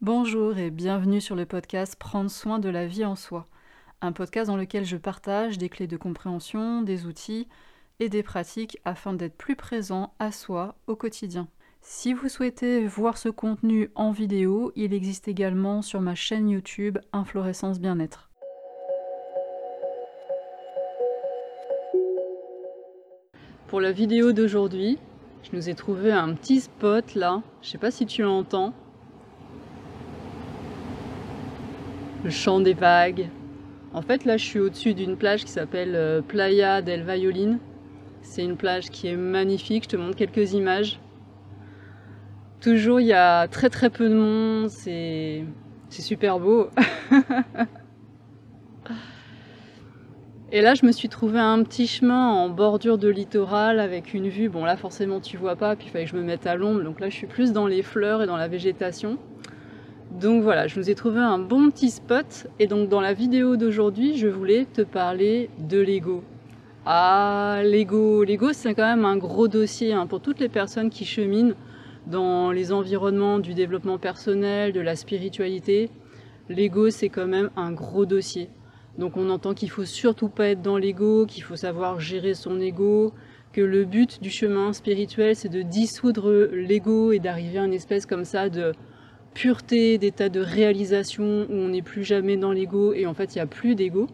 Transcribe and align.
Bonjour 0.00 0.56
et 0.58 0.70
bienvenue 0.70 1.20
sur 1.20 1.34
le 1.34 1.44
podcast 1.44 1.96
Prendre 1.96 2.30
soin 2.30 2.60
de 2.60 2.68
la 2.68 2.86
vie 2.86 3.04
en 3.04 3.16
soi, 3.16 3.48
un 4.00 4.12
podcast 4.12 4.46
dans 4.46 4.56
lequel 4.56 4.84
je 4.84 4.96
partage 4.96 5.58
des 5.58 5.68
clés 5.68 5.88
de 5.88 5.96
compréhension, 5.96 6.82
des 6.82 7.04
outils 7.04 7.48
et 7.98 8.08
des 8.08 8.22
pratiques 8.22 8.78
afin 8.84 9.12
d'être 9.12 9.36
plus 9.36 9.56
présent 9.56 10.14
à 10.20 10.30
soi 10.30 10.76
au 10.86 10.94
quotidien. 10.94 11.48
Si 11.80 12.14
vous 12.14 12.28
souhaitez 12.28 12.86
voir 12.86 13.18
ce 13.18 13.28
contenu 13.28 13.90
en 13.96 14.12
vidéo, 14.12 14.70
il 14.76 14.94
existe 14.94 15.26
également 15.26 15.82
sur 15.82 16.00
ma 16.00 16.14
chaîne 16.14 16.48
YouTube 16.48 16.98
Inflorescence 17.12 17.80
Bien-être. 17.80 18.30
Pour 23.66 23.80
la 23.80 23.90
vidéo 23.90 24.30
d'aujourd'hui, 24.30 24.96
je 25.42 25.56
nous 25.56 25.68
ai 25.68 25.74
trouvé 25.74 26.12
un 26.12 26.34
petit 26.34 26.60
spot 26.60 27.16
là, 27.16 27.42
je 27.62 27.70
sais 27.70 27.78
pas 27.78 27.90
si 27.90 28.06
tu 28.06 28.22
l'entends, 28.22 28.74
le 32.28 32.32
chant 32.32 32.60
des 32.60 32.74
vagues. 32.74 33.30
En 33.94 34.02
fait, 34.02 34.26
là, 34.26 34.36
je 34.36 34.44
suis 34.44 34.58
au-dessus 34.60 34.92
d'une 34.92 35.16
plage 35.16 35.46
qui 35.46 35.50
s'appelle 35.50 35.94
euh, 35.94 36.20
Playa 36.20 36.82
del 36.82 37.02
Violin. 37.02 37.58
C'est 38.20 38.44
une 38.44 38.58
plage 38.58 38.90
qui 38.90 39.08
est 39.08 39.16
magnifique. 39.16 39.84
Je 39.84 39.88
te 39.88 39.96
montre 39.96 40.14
quelques 40.16 40.52
images. 40.52 41.00
Toujours, 42.60 43.00
il 43.00 43.06
y 43.06 43.14
a 43.14 43.48
très 43.48 43.70
très 43.70 43.88
peu 43.88 44.10
de 44.10 44.14
monde. 44.14 44.68
C'est 44.68 45.46
super 45.88 46.38
beau. 46.38 46.68
Et 50.52 50.60
là, 50.60 50.74
je 50.74 50.84
me 50.84 50.92
suis 50.92 51.08
trouvé 51.08 51.38
un 51.38 51.62
petit 51.62 51.86
chemin 51.86 52.28
en 52.28 52.50
bordure 52.50 52.98
de 52.98 53.08
littoral 53.08 53.80
avec 53.80 54.12
une 54.12 54.28
vue. 54.28 54.50
Bon, 54.50 54.66
là, 54.66 54.76
forcément, 54.76 55.20
tu 55.20 55.38
vois 55.38 55.56
pas. 55.56 55.76
Puis 55.76 55.86
il 55.86 55.90
fallait 55.90 56.04
que 56.04 56.10
je 56.10 56.16
me 56.16 56.22
mette 56.22 56.46
à 56.46 56.56
l'ombre. 56.56 56.82
Donc 56.82 57.00
là, 57.00 57.08
je 57.08 57.14
suis 57.14 57.26
plus 57.26 57.54
dans 57.54 57.66
les 57.66 57.82
fleurs 57.82 58.22
et 58.22 58.26
dans 58.26 58.36
la 58.36 58.48
végétation. 58.48 59.16
Donc 60.10 60.42
voilà, 60.42 60.66
je 60.66 60.74
vous 60.80 60.88
ai 60.88 60.94
trouvé 60.94 61.20
un 61.20 61.38
bon 61.38 61.70
petit 61.70 61.90
spot 61.90 62.46
et 62.58 62.66
donc 62.66 62.88
dans 62.88 63.02
la 63.02 63.12
vidéo 63.12 63.56
d'aujourd'hui, 63.56 64.16
je 64.16 64.26
voulais 64.26 64.64
te 64.64 64.80
parler 64.80 65.50
de 65.58 65.78
Lego. 65.78 66.24
Ah, 66.86 67.60
Lego, 67.62 68.24
Lego 68.24 68.54
c'est 68.54 68.74
quand 68.74 68.88
même 68.88 69.04
un 69.04 69.18
gros 69.18 69.48
dossier 69.48 69.92
hein, 69.92 70.06
pour 70.06 70.20
toutes 70.20 70.40
les 70.40 70.48
personnes 70.48 70.88
qui 70.88 71.04
cheminent 71.04 71.54
dans 72.06 72.50
les 72.50 72.72
environnements 72.72 73.38
du 73.38 73.52
développement 73.52 73.98
personnel, 73.98 74.72
de 74.72 74.80
la 74.80 74.96
spiritualité. 74.96 75.90
L'ego 76.48 76.88
c'est 76.88 77.10
quand 77.10 77.26
même 77.26 77.50
un 77.56 77.72
gros 77.72 78.06
dossier. 78.06 78.48
Donc 78.96 79.18
on 79.18 79.28
entend 79.28 79.52
qu'il 79.52 79.68
faut 79.68 79.84
surtout 79.84 80.30
pas 80.30 80.48
être 80.48 80.62
dans 80.62 80.78
l'ego, 80.78 81.26
qu'il 81.26 81.42
faut 81.42 81.56
savoir 81.56 82.00
gérer 82.00 82.32
son 82.32 82.58
ego, 82.60 83.12
que 83.52 83.60
le 83.60 83.84
but 83.84 84.22
du 84.22 84.30
chemin 84.30 84.72
spirituel 84.72 85.36
c'est 85.36 85.50
de 85.50 85.60
dissoudre 85.60 86.48
l'ego 86.50 87.12
et 87.12 87.18
d'arriver 87.18 87.58
à 87.58 87.66
une 87.66 87.74
espèce 87.74 88.06
comme 88.06 88.24
ça 88.24 88.48
de 88.48 88.72
pureté, 89.34 89.98
d'état 89.98 90.28
de 90.28 90.40
réalisation 90.40 91.46
où 91.48 91.52
on 91.52 91.68
n'est 91.68 91.82
plus 91.82 92.04
jamais 92.04 92.36
dans 92.36 92.52
l'ego 92.52 92.92
et 92.92 93.06
en 93.06 93.14
fait 93.14 93.34
il 93.34 93.38
n'y 93.38 93.42
a 93.42 93.46
plus 93.46 93.74
d'ego, 93.74 94.08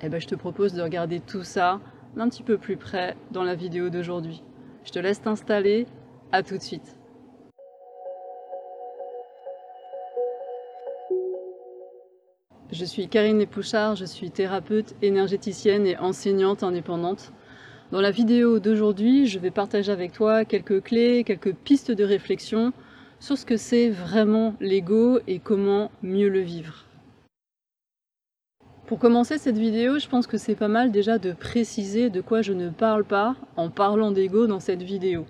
eh 0.00 0.08
ben, 0.08 0.20
je 0.20 0.26
te 0.26 0.34
propose 0.34 0.74
de 0.74 0.82
regarder 0.82 1.20
tout 1.20 1.44
ça 1.44 1.80
d'un 2.16 2.28
petit 2.28 2.42
peu 2.42 2.58
plus 2.58 2.76
près 2.76 3.16
dans 3.32 3.42
la 3.42 3.54
vidéo 3.54 3.90
d'aujourd'hui. 3.90 4.42
Je 4.84 4.92
te 4.92 4.98
laisse 4.98 5.20
t'installer, 5.20 5.86
à 6.32 6.42
tout 6.42 6.56
de 6.56 6.62
suite. 6.62 6.96
Je 12.70 12.84
suis 12.84 13.08
Karine 13.08 13.40
Épouchard, 13.40 13.96
je 13.96 14.04
suis 14.04 14.30
thérapeute, 14.30 14.94
énergéticienne 15.00 15.86
et 15.86 15.96
enseignante 15.96 16.62
indépendante. 16.62 17.32
Dans 17.92 18.02
la 18.02 18.10
vidéo 18.10 18.58
d'aujourd'hui, 18.58 19.26
je 19.26 19.38
vais 19.38 19.50
partager 19.50 19.90
avec 19.90 20.12
toi 20.12 20.44
quelques 20.44 20.82
clés, 20.82 21.24
quelques 21.24 21.54
pistes 21.54 21.90
de 21.90 22.04
réflexion 22.04 22.74
sur 23.20 23.36
ce 23.36 23.44
que 23.44 23.56
c'est 23.56 23.90
vraiment 23.90 24.54
l'ego 24.60 25.18
et 25.26 25.38
comment 25.38 25.90
mieux 26.02 26.28
le 26.28 26.40
vivre. 26.40 26.84
Pour 28.86 28.98
commencer 28.98 29.36
cette 29.36 29.58
vidéo, 29.58 29.98
je 29.98 30.08
pense 30.08 30.26
que 30.26 30.38
c'est 30.38 30.54
pas 30.54 30.68
mal 30.68 30.90
déjà 30.90 31.18
de 31.18 31.32
préciser 31.32 32.08
de 32.08 32.22
quoi 32.22 32.40
je 32.40 32.54
ne 32.54 32.70
parle 32.70 33.04
pas 33.04 33.36
en 33.56 33.68
parlant 33.68 34.12
d'ego 34.12 34.46
dans 34.46 34.60
cette 34.60 34.82
vidéo. 34.82 35.26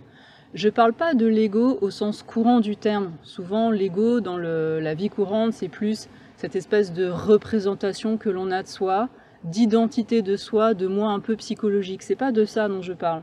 Je 0.54 0.68
parle 0.68 0.92
pas 0.92 1.14
de 1.14 1.26
l'ego 1.26 1.76
au 1.80 1.90
sens 1.90 2.22
courant 2.22 2.60
du 2.60 2.76
terme. 2.76 3.12
Souvent, 3.22 3.70
l'ego 3.70 4.20
dans 4.20 4.38
la 4.38 4.94
vie 4.94 5.10
courante, 5.10 5.52
c'est 5.52 5.68
plus 5.68 6.08
cette 6.36 6.54
espèce 6.54 6.92
de 6.92 7.08
représentation 7.08 8.16
que 8.16 8.30
l'on 8.30 8.50
a 8.52 8.62
de 8.62 8.68
soi, 8.68 9.08
d'identité 9.42 10.22
de 10.22 10.36
soi, 10.36 10.74
de 10.74 10.86
moi 10.86 11.10
un 11.10 11.20
peu 11.20 11.34
psychologique. 11.36 12.02
C'est 12.02 12.16
pas 12.16 12.32
de 12.32 12.44
ça 12.44 12.68
dont 12.68 12.80
je 12.80 12.92
parle. 12.92 13.22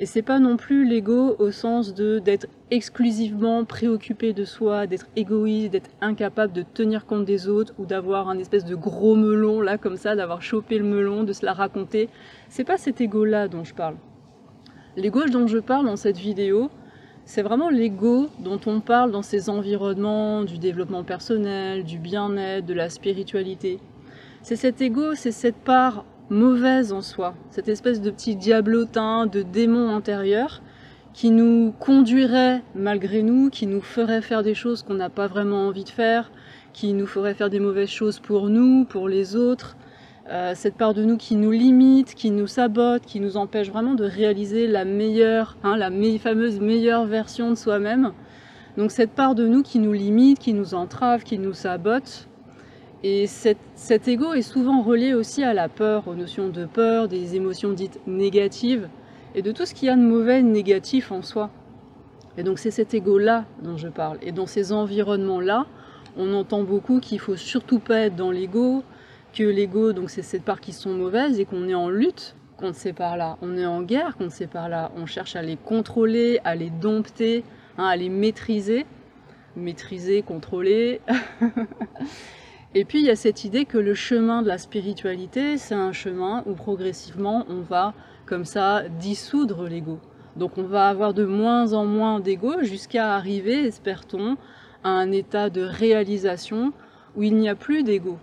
Et 0.00 0.06
c'est 0.06 0.22
pas 0.22 0.38
non 0.38 0.56
plus 0.56 0.86
l'ego 0.86 1.34
au 1.40 1.50
sens 1.50 1.92
de 1.92 2.20
d'être 2.20 2.46
exclusivement 2.70 3.64
préoccupé 3.64 4.32
de 4.32 4.44
soi, 4.44 4.86
d'être 4.86 5.08
égoïste, 5.16 5.72
d'être 5.72 5.90
incapable 6.00 6.52
de 6.52 6.62
tenir 6.62 7.04
compte 7.04 7.24
des 7.24 7.48
autres 7.48 7.74
ou 7.78 7.84
d'avoir 7.84 8.28
un 8.28 8.38
espèce 8.38 8.64
de 8.64 8.76
gros 8.76 9.16
melon 9.16 9.60
là 9.60 9.76
comme 9.76 9.96
ça, 9.96 10.14
d'avoir 10.14 10.40
chopé 10.40 10.78
le 10.78 10.84
melon, 10.84 11.24
de 11.24 11.32
se 11.32 11.44
la 11.44 11.52
raconter. 11.52 12.08
C'est 12.48 12.62
pas 12.62 12.76
cet 12.76 13.00
ego 13.00 13.24
là 13.24 13.48
dont 13.48 13.64
je 13.64 13.74
parle. 13.74 13.96
L'ego 14.96 15.24
dont 15.26 15.48
je 15.48 15.58
parle 15.58 15.86
dans 15.86 15.96
cette 15.96 16.18
vidéo, 16.18 16.70
c'est 17.24 17.42
vraiment 17.42 17.68
l'ego 17.68 18.28
dont 18.38 18.60
on 18.66 18.80
parle 18.80 19.10
dans 19.10 19.22
ces 19.22 19.50
environnements 19.50 20.44
du 20.44 20.58
développement 20.58 21.02
personnel, 21.02 21.82
du 21.82 21.98
bien-être, 21.98 22.64
de 22.64 22.74
la 22.74 22.88
spiritualité. 22.88 23.80
C'est 24.42 24.56
cet 24.56 24.80
ego, 24.80 25.14
c'est 25.16 25.32
cette 25.32 25.56
part 25.56 26.04
mauvaise 26.30 26.92
en 26.92 27.00
soi, 27.00 27.34
cette 27.50 27.68
espèce 27.68 28.00
de 28.00 28.10
petit 28.10 28.36
diablotin, 28.36 29.26
de 29.26 29.42
démon 29.42 29.94
intérieur 29.94 30.60
qui 31.14 31.30
nous 31.30 31.72
conduirait 31.80 32.62
malgré 32.74 33.22
nous, 33.22 33.50
qui 33.50 33.66
nous 33.66 33.80
ferait 33.80 34.22
faire 34.22 34.42
des 34.42 34.54
choses 34.54 34.82
qu'on 34.82 34.94
n'a 34.94 35.10
pas 35.10 35.26
vraiment 35.26 35.66
envie 35.66 35.84
de 35.84 35.88
faire, 35.88 36.30
qui 36.72 36.92
nous 36.92 37.06
ferait 37.06 37.34
faire 37.34 37.50
des 37.50 37.58
mauvaises 37.58 37.88
choses 37.88 38.20
pour 38.20 38.48
nous, 38.48 38.84
pour 38.84 39.08
les 39.08 39.34
autres, 39.34 39.76
euh, 40.30 40.52
cette 40.54 40.74
part 40.74 40.94
de 40.94 41.02
nous 41.04 41.16
qui 41.16 41.34
nous 41.34 41.50
limite, 41.50 42.14
qui 42.14 42.30
nous 42.30 42.46
sabote, 42.46 43.02
qui 43.06 43.18
nous 43.18 43.36
empêche 43.36 43.70
vraiment 43.70 43.94
de 43.94 44.04
réaliser 44.04 44.66
la 44.66 44.84
meilleure, 44.84 45.56
hein, 45.64 45.76
la 45.76 45.90
fameuse 46.18 46.60
meilleure 46.60 47.06
version 47.06 47.50
de 47.50 47.56
soi-même. 47.56 48.12
Donc 48.76 48.92
cette 48.92 49.10
part 49.10 49.34
de 49.34 49.48
nous 49.48 49.62
qui 49.62 49.80
nous 49.80 49.94
limite, 49.94 50.38
qui 50.38 50.52
nous 50.52 50.74
entrave, 50.74 51.24
qui 51.24 51.38
nous 51.38 51.54
sabote, 51.54 52.27
et 53.04 53.26
cet 53.26 54.08
ego 54.08 54.32
est 54.32 54.42
souvent 54.42 54.82
relié 54.82 55.14
aussi 55.14 55.44
à 55.44 55.54
la 55.54 55.68
peur, 55.68 56.08
aux 56.08 56.14
notions 56.14 56.48
de 56.48 56.66
peur, 56.66 57.06
des 57.06 57.36
émotions 57.36 57.72
dites 57.72 58.00
négatives, 58.06 58.88
et 59.36 59.42
de 59.42 59.52
tout 59.52 59.66
ce 59.66 59.74
qu'il 59.74 59.86
y 59.86 59.90
a 59.90 59.96
de 59.96 60.00
mauvais, 60.00 60.42
négatif 60.42 61.12
en 61.12 61.22
soi. 61.22 61.50
Et 62.36 62.42
donc 62.42 62.58
c'est 62.58 62.72
cet 62.72 62.94
ego-là 62.94 63.44
dont 63.62 63.76
je 63.76 63.88
parle. 63.88 64.18
Et 64.22 64.32
dans 64.32 64.46
ces 64.46 64.72
environnements-là, 64.72 65.66
on 66.16 66.32
entend 66.34 66.64
beaucoup 66.64 66.98
qu'il 66.98 67.20
faut 67.20 67.36
surtout 67.36 67.78
pas 67.78 68.00
être 68.00 68.16
dans 68.16 68.32
l'ego, 68.32 68.82
que 69.32 69.44
l'ego, 69.44 69.92
donc 69.92 70.10
c'est 70.10 70.22
cette 70.22 70.42
part 70.42 70.60
qui 70.60 70.72
sont 70.72 70.90
mauvaises, 70.90 71.38
et 71.38 71.44
qu'on 71.44 71.68
est 71.68 71.74
en 71.74 71.90
lutte 71.90 72.34
contre 72.56 72.76
ces 72.76 72.92
parts-là. 72.92 73.38
On 73.42 73.56
est 73.56 73.66
en 73.66 73.82
guerre 73.82 74.16
contre 74.16 74.32
ces 74.32 74.48
parts-là. 74.48 74.90
On 74.96 75.06
cherche 75.06 75.36
à 75.36 75.42
les 75.42 75.56
contrôler, 75.56 76.40
à 76.42 76.56
les 76.56 76.70
dompter, 76.70 77.44
hein, 77.76 77.86
à 77.86 77.94
les 77.94 78.08
maîtriser. 78.08 78.86
Maîtriser, 79.54 80.22
contrôler. 80.22 81.00
Et 82.74 82.84
puis 82.84 83.00
il 83.00 83.06
y 83.06 83.10
a 83.10 83.16
cette 83.16 83.44
idée 83.44 83.64
que 83.64 83.78
le 83.78 83.94
chemin 83.94 84.42
de 84.42 84.48
la 84.48 84.58
spiritualité, 84.58 85.56
c'est 85.56 85.74
un 85.74 85.92
chemin 85.92 86.42
où 86.46 86.52
progressivement 86.52 87.46
on 87.48 87.60
va 87.60 87.94
comme 88.26 88.44
ça 88.44 88.82
dissoudre 89.00 89.66
l'ego. 89.66 89.98
Donc 90.36 90.58
on 90.58 90.64
va 90.64 90.88
avoir 90.88 91.14
de 91.14 91.24
moins 91.24 91.72
en 91.72 91.86
moins 91.86 92.20
d'ego 92.20 92.62
jusqu'à 92.62 93.14
arriver, 93.14 93.66
espère-t-on, 93.66 94.36
à 94.84 94.90
un 94.90 95.10
état 95.12 95.48
de 95.48 95.62
réalisation 95.62 96.72
où 97.16 97.22
il 97.22 97.36
n'y 97.36 97.48
a 97.48 97.54
plus 97.54 97.82
d'ego, 97.82 98.18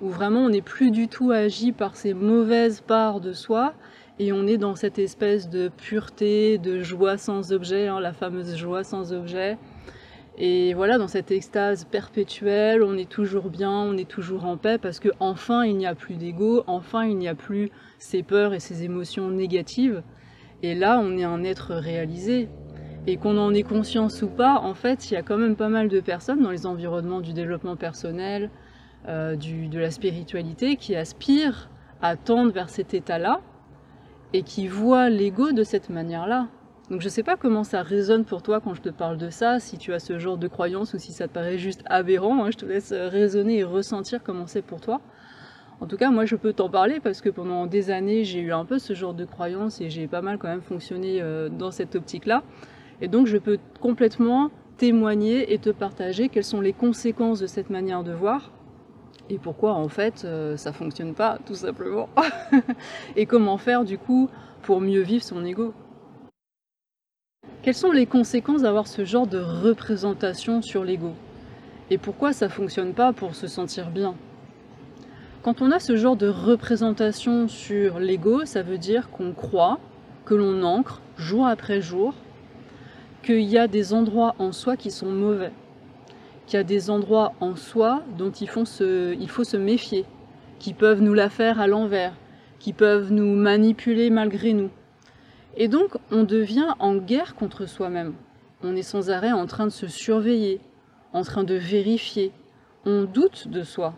où 0.00 0.08
vraiment 0.08 0.40
on 0.40 0.48
n'est 0.48 0.62
plus 0.62 0.90
du 0.90 1.06
tout 1.06 1.30
agi 1.30 1.70
par 1.72 1.94
ces 1.94 2.14
mauvaises 2.14 2.80
parts 2.80 3.20
de 3.20 3.34
soi 3.34 3.74
et 4.18 4.32
on 4.32 4.46
est 4.46 4.58
dans 4.58 4.76
cette 4.76 4.98
espèce 4.98 5.50
de 5.50 5.68
pureté, 5.68 6.56
de 6.58 6.82
joie 6.82 7.18
sans 7.18 7.52
objet, 7.52 7.88
hein, 7.88 8.00
la 8.00 8.12
fameuse 8.12 8.56
joie 8.56 8.82
sans 8.82 9.12
objet, 9.12 9.58
et 10.36 10.74
voilà, 10.74 10.98
dans 10.98 11.06
cette 11.06 11.30
extase 11.30 11.84
perpétuelle, 11.84 12.82
on 12.82 12.96
est 12.96 13.08
toujours 13.08 13.50
bien, 13.50 13.70
on 13.70 13.96
est 13.96 14.08
toujours 14.08 14.46
en 14.46 14.56
paix, 14.56 14.78
parce 14.78 14.98
que 14.98 15.10
enfin 15.20 15.64
il 15.64 15.76
n'y 15.76 15.86
a 15.86 15.94
plus 15.94 16.16
d'ego, 16.16 16.64
enfin 16.66 17.04
il 17.04 17.16
n'y 17.18 17.28
a 17.28 17.36
plus 17.36 17.70
ces 18.00 18.24
peurs 18.24 18.52
et 18.52 18.58
ces 18.58 18.82
émotions 18.82 19.30
négatives. 19.30 20.02
Et 20.62 20.74
là, 20.74 21.00
on 21.00 21.16
est 21.16 21.24
un 21.24 21.44
être 21.44 21.74
réalisé. 21.74 22.48
Et 23.06 23.18
qu'on 23.18 23.36
en 23.36 23.52
ait 23.52 23.62
conscience 23.62 24.22
ou 24.22 24.28
pas, 24.28 24.58
en 24.60 24.72
fait, 24.74 25.10
il 25.10 25.14
y 25.14 25.16
a 25.16 25.22
quand 25.22 25.36
même 25.36 25.56
pas 25.56 25.68
mal 25.68 25.88
de 25.88 26.00
personnes 26.00 26.40
dans 26.42 26.50
les 26.50 26.64
environnements 26.64 27.20
du 27.20 27.34
développement 27.34 27.76
personnel, 27.76 28.50
euh, 29.06 29.36
de 29.36 29.78
la 29.78 29.90
spiritualité, 29.90 30.76
qui 30.76 30.96
aspirent 30.96 31.68
à 32.00 32.16
tendre 32.16 32.50
vers 32.50 32.70
cet 32.70 32.94
état-là 32.94 33.40
et 34.32 34.42
qui 34.42 34.66
voient 34.68 35.10
l'ego 35.10 35.52
de 35.52 35.62
cette 35.62 35.90
manière-là. 35.90 36.48
Donc 36.90 37.00
je 37.00 37.08
sais 37.08 37.22
pas 37.22 37.36
comment 37.36 37.64
ça 37.64 37.82
résonne 37.82 38.24
pour 38.24 38.42
toi 38.42 38.60
quand 38.60 38.74
je 38.74 38.82
te 38.82 38.90
parle 38.90 39.16
de 39.16 39.30
ça, 39.30 39.58
si 39.58 39.78
tu 39.78 39.94
as 39.94 40.00
ce 40.00 40.18
genre 40.18 40.36
de 40.36 40.48
croyance 40.48 40.92
ou 40.92 40.98
si 40.98 41.12
ça 41.12 41.28
te 41.28 41.32
paraît 41.32 41.56
juste 41.56 41.82
aberrant, 41.86 42.44
hein, 42.44 42.50
je 42.50 42.58
te 42.58 42.66
laisse 42.66 42.92
raisonner 42.92 43.58
et 43.58 43.64
ressentir 43.64 44.22
comment 44.22 44.46
c'est 44.46 44.62
pour 44.62 44.82
toi. 44.82 45.00
En 45.80 45.86
tout 45.86 45.96
cas, 45.96 46.10
moi 46.10 46.26
je 46.26 46.36
peux 46.36 46.52
t'en 46.52 46.68
parler 46.68 47.00
parce 47.00 47.22
que 47.22 47.30
pendant 47.30 47.66
des 47.66 47.90
années 47.90 48.24
j'ai 48.24 48.40
eu 48.40 48.52
un 48.52 48.66
peu 48.66 48.78
ce 48.78 48.92
genre 48.92 49.14
de 49.14 49.24
croyance 49.24 49.80
et 49.80 49.88
j'ai 49.88 50.06
pas 50.06 50.20
mal 50.20 50.36
quand 50.36 50.48
même 50.48 50.60
fonctionné 50.60 51.22
euh, 51.22 51.48
dans 51.48 51.70
cette 51.70 51.96
optique-là. 51.96 52.42
Et 53.00 53.08
donc 53.08 53.26
je 53.26 53.38
peux 53.38 53.58
complètement 53.80 54.50
témoigner 54.76 55.54
et 55.54 55.58
te 55.58 55.70
partager 55.70 56.28
quelles 56.28 56.44
sont 56.44 56.60
les 56.60 56.72
conséquences 56.74 57.40
de 57.40 57.46
cette 57.46 57.70
manière 57.70 58.02
de 58.02 58.12
voir 58.12 58.50
et 59.30 59.38
pourquoi 59.38 59.72
en 59.72 59.88
fait 59.88 60.24
euh, 60.24 60.56
ça 60.56 60.72
fonctionne 60.72 61.14
pas 61.14 61.38
tout 61.46 61.54
simplement 61.54 62.08
et 63.16 63.24
comment 63.24 63.56
faire 63.56 63.84
du 63.84 63.96
coup 63.96 64.28
pour 64.62 64.80
mieux 64.80 65.00
vivre 65.00 65.24
son 65.24 65.44
ego. 65.44 65.72
Quelles 67.64 67.72
sont 67.72 67.92
les 67.92 68.04
conséquences 68.04 68.60
d'avoir 68.60 68.86
ce 68.86 69.06
genre 69.06 69.26
de 69.26 69.38
représentation 69.38 70.60
sur 70.60 70.84
l'ego? 70.84 71.12
Et 71.88 71.96
pourquoi 71.96 72.34
ça 72.34 72.50
fonctionne 72.50 72.92
pas 72.92 73.14
pour 73.14 73.34
se 73.34 73.46
sentir 73.46 73.88
bien? 73.88 74.16
Quand 75.42 75.62
on 75.62 75.70
a 75.70 75.78
ce 75.78 75.96
genre 75.96 76.16
de 76.16 76.28
représentation 76.28 77.48
sur 77.48 78.00
l'ego, 78.00 78.44
ça 78.44 78.60
veut 78.60 78.76
dire 78.76 79.08
qu'on 79.08 79.32
croit, 79.32 79.80
que 80.26 80.34
l'on 80.34 80.62
ancre 80.62 81.00
jour 81.16 81.46
après 81.46 81.80
jour, 81.80 82.12
qu'il 83.22 83.40
y 83.40 83.56
a 83.56 83.66
des 83.66 83.94
endroits 83.94 84.34
en 84.38 84.52
soi 84.52 84.76
qui 84.76 84.90
sont 84.90 85.10
mauvais, 85.10 85.52
qu'il 86.46 86.58
y 86.58 86.60
a 86.60 86.64
des 86.64 86.90
endroits 86.90 87.32
en 87.40 87.56
soi 87.56 88.02
dont 88.18 88.30
il 88.30 88.48
faut 88.50 88.66
se 88.66 89.56
méfier, 89.56 90.04
qui 90.58 90.74
peuvent 90.74 91.00
nous 91.00 91.14
la 91.14 91.30
faire 91.30 91.58
à 91.58 91.66
l'envers, 91.66 92.12
qui 92.58 92.74
peuvent 92.74 93.10
nous 93.10 93.34
manipuler 93.34 94.10
malgré 94.10 94.52
nous. 94.52 94.68
Et 95.56 95.68
donc 95.68 95.96
on 96.10 96.24
devient 96.24 96.74
en 96.78 96.96
guerre 96.96 97.34
contre 97.34 97.66
soi-même. 97.66 98.14
On 98.62 98.76
est 98.76 98.82
sans 98.82 99.10
arrêt 99.10 99.32
en 99.32 99.46
train 99.46 99.66
de 99.66 99.72
se 99.72 99.86
surveiller, 99.86 100.60
en 101.12 101.22
train 101.22 101.44
de 101.44 101.54
vérifier, 101.54 102.32
on 102.84 103.04
doute 103.04 103.48
de 103.48 103.62
soi. 103.62 103.94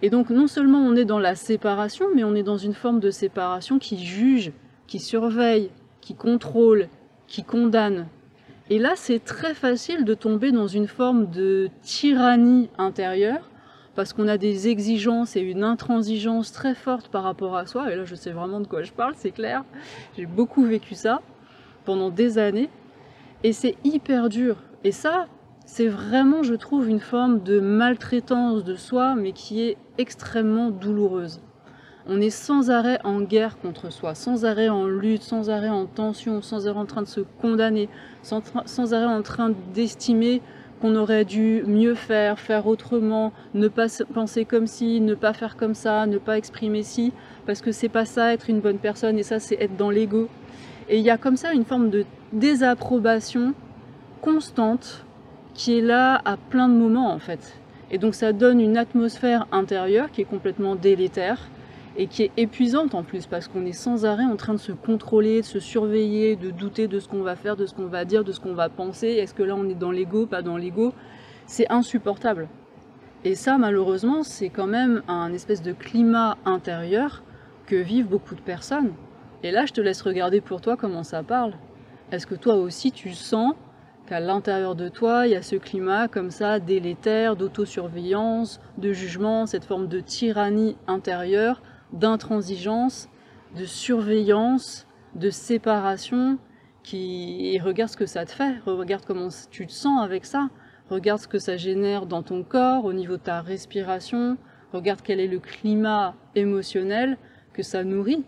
Et 0.00 0.10
donc 0.10 0.30
non 0.30 0.46
seulement 0.46 0.80
on 0.80 0.96
est 0.96 1.04
dans 1.04 1.18
la 1.20 1.34
séparation, 1.34 2.06
mais 2.14 2.24
on 2.24 2.34
est 2.34 2.42
dans 2.42 2.56
une 2.56 2.74
forme 2.74 3.00
de 3.00 3.10
séparation 3.10 3.78
qui 3.78 4.04
juge, 4.04 4.52
qui 4.86 4.98
surveille, 4.98 5.70
qui 6.00 6.14
contrôle, 6.14 6.88
qui 7.28 7.44
condamne, 7.44 8.06
et 8.70 8.78
là, 8.78 8.92
c'est 8.96 9.22
très 9.22 9.52
facile 9.52 10.06
de 10.06 10.14
tomber 10.14 10.50
dans 10.50 10.66
une 10.66 10.86
forme 10.86 11.28
de 11.30 11.68
tyrannie 11.82 12.70
intérieure, 12.78 13.50
parce 13.94 14.12
qu'on 14.12 14.28
a 14.28 14.38
des 14.38 14.68
exigences 14.68 15.36
et 15.36 15.40
une 15.40 15.64
intransigeance 15.64 16.52
très 16.52 16.74
forte 16.74 17.08
par 17.08 17.22
rapport 17.24 17.56
à 17.56 17.66
soi. 17.66 17.92
Et 17.92 17.96
là, 17.96 18.04
je 18.04 18.14
sais 18.14 18.30
vraiment 18.30 18.60
de 18.60 18.66
quoi 18.66 18.82
je 18.82 18.92
parle, 18.92 19.14
c'est 19.16 19.32
clair. 19.32 19.64
J'ai 20.16 20.26
beaucoup 20.26 20.64
vécu 20.64 20.94
ça 20.94 21.20
pendant 21.84 22.10
des 22.10 22.38
années. 22.38 22.70
Et 23.44 23.52
c'est 23.52 23.76
hyper 23.84 24.28
dur. 24.28 24.56
Et 24.84 24.92
ça, 24.92 25.26
c'est 25.66 25.88
vraiment, 25.88 26.42
je 26.42 26.54
trouve, 26.54 26.88
une 26.88 27.00
forme 27.00 27.42
de 27.42 27.60
maltraitance 27.60 28.64
de 28.64 28.74
soi, 28.74 29.14
mais 29.14 29.32
qui 29.32 29.62
est 29.62 29.76
extrêmement 29.98 30.70
douloureuse. 30.70 31.40
On 32.06 32.20
est 32.20 32.30
sans 32.30 32.70
arrêt 32.70 32.98
en 33.04 33.20
guerre 33.20 33.58
contre 33.60 33.92
soi, 33.92 34.14
sans 34.14 34.44
arrêt 34.44 34.68
en 34.68 34.86
lutte, 34.86 35.22
sans 35.22 35.50
arrêt 35.50 35.68
en 35.68 35.86
tension, 35.86 36.42
sans 36.42 36.66
arrêt 36.66 36.80
en 36.80 36.86
train 36.86 37.02
de 37.02 37.06
se 37.06 37.20
condamner, 37.40 37.88
sans, 38.22 38.92
arrêt 38.92 39.06
en 39.06 39.22
train 39.22 39.52
d'estimer 39.72 40.42
qu'on 40.82 40.96
aurait 40.96 41.24
dû 41.24 41.62
mieux 41.64 41.94
faire, 41.94 42.40
faire 42.40 42.66
autrement, 42.66 43.32
ne 43.54 43.68
pas 43.68 43.86
penser 44.12 44.44
comme 44.44 44.66
ci, 44.66 45.00
ne 45.00 45.14
pas 45.14 45.32
faire 45.32 45.56
comme 45.56 45.74
ça, 45.74 46.06
ne 46.06 46.18
pas 46.18 46.36
exprimer 46.36 46.82
ci, 46.82 47.12
parce 47.46 47.60
que 47.60 47.70
c'est 47.70 47.88
pas 47.88 48.04
ça 48.04 48.32
être 48.32 48.50
une 48.50 48.58
bonne 48.58 48.78
personne 48.78 49.16
et 49.16 49.22
ça 49.22 49.38
c'est 49.38 49.54
être 49.62 49.76
dans 49.76 49.90
l'ego. 49.90 50.28
Et 50.88 50.98
il 50.98 51.04
y 51.04 51.10
a 51.10 51.18
comme 51.18 51.36
ça 51.36 51.52
une 51.52 51.64
forme 51.64 51.88
de 51.90 52.04
désapprobation 52.32 53.54
constante 54.22 55.06
qui 55.54 55.78
est 55.78 55.82
là 55.82 56.20
à 56.24 56.36
plein 56.36 56.68
de 56.68 56.74
moments 56.74 57.12
en 57.12 57.20
fait. 57.20 57.56
Et 57.92 57.98
donc 57.98 58.16
ça 58.16 58.32
donne 58.32 58.60
une 58.60 58.76
atmosphère 58.76 59.46
intérieure 59.52 60.10
qui 60.10 60.22
est 60.22 60.24
complètement 60.24 60.74
délétère, 60.74 61.38
et 61.96 62.06
qui 62.06 62.22
est 62.22 62.32
épuisante 62.36 62.94
en 62.94 63.02
plus 63.02 63.26
parce 63.26 63.48
qu'on 63.48 63.64
est 63.66 63.72
sans 63.72 64.04
arrêt 64.04 64.24
en 64.24 64.36
train 64.36 64.54
de 64.54 64.58
se 64.58 64.72
contrôler, 64.72 65.40
de 65.40 65.46
se 65.46 65.60
surveiller, 65.60 66.36
de 66.36 66.50
douter 66.50 66.88
de 66.88 66.98
ce 66.98 67.08
qu'on 67.08 67.22
va 67.22 67.36
faire, 67.36 67.56
de 67.56 67.66
ce 67.66 67.74
qu'on 67.74 67.86
va 67.86 68.04
dire, 68.04 68.24
de 68.24 68.32
ce 68.32 68.40
qu'on 68.40 68.54
va 68.54 68.68
penser. 68.68 69.08
Est-ce 69.08 69.34
que 69.34 69.42
là 69.42 69.54
on 69.56 69.68
est 69.68 69.74
dans 69.74 69.90
l'ego, 69.90 70.26
pas 70.26 70.42
dans 70.42 70.56
l'ego? 70.56 70.94
C'est 71.46 71.70
insupportable. 71.70 72.48
Et 73.24 73.34
ça, 73.34 73.56
malheureusement, 73.56 74.22
c'est 74.22 74.48
quand 74.48 74.66
même 74.66 75.02
un 75.06 75.32
espèce 75.32 75.62
de 75.62 75.72
climat 75.72 76.36
intérieur 76.44 77.22
que 77.66 77.76
vivent 77.76 78.08
beaucoup 78.08 78.34
de 78.34 78.40
personnes. 78.40 78.92
Et 79.44 79.50
là, 79.50 79.64
je 79.66 79.72
te 79.72 79.80
laisse 79.80 80.02
regarder 80.02 80.40
pour 80.40 80.60
toi 80.60 80.76
comment 80.76 81.04
ça 81.04 81.22
parle. 81.22 81.52
Est-ce 82.10 82.26
que 82.26 82.34
toi 82.34 82.56
aussi 82.56 82.90
tu 82.90 83.12
sens 83.12 83.54
qu'à 84.06 84.18
l'intérieur 84.18 84.74
de 84.74 84.88
toi, 84.88 85.26
il 85.26 85.32
y 85.32 85.36
a 85.36 85.42
ce 85.42 85.56
climat 85.56 86.08
comme 86.08 86.30
ça 86.30 86.58
délétère, 86.58 87.36
d'autosurveillance, 87.36 88.60
de 88.78 88.92
jugement, 88.92 89.46
cette 89.46 89.64
forme 89.64 89.86
de 89.86 90.00
tyrannie 90.00 90.76
intérieure 90.88 91.62
d'intransigeance, 91.92 93.08
de 93.56 93.64
surveillance, 93.64 94.86
de 95.14 95.30
séparation, 95.30 96.38
qui 96.82 97.58
regarde 97.60 97.90
ce 97.90 97.96
que 97.96 98.06
ça 98.06 98.24
te 98.24 98.32
fait, 98.32 98.58
regarde 98.66 99.04
comment 99.06 99.28
tu 99.50 99.66
te 99.66 99.72
sens 99.72 100.02
avec 100.02 100.24
ça, 100.24 100.48
regarde 100.90 101.20
ce 101.20 101.28
que 101.28 101.38
ça 101.38 101.56
génère 101.56 102.06
dans 102.06 102.22
ton 102.22 102.42
corps, 102.42 102.84
au 102.84 102.92
niveau 102.92 103.16
de 103.16 103.22
ta 103.22 103.40
respiration, 103.40 104.36
regarde 104.72 105.00
quel 105.02 105.20
est 105.20 105.28
le 105.28 105.38
climat 105.38 106.14
émotionnel 106.34 107.18
que 107.52 107.62
ça 107.62 107.84
nourrit. 107.84 108.24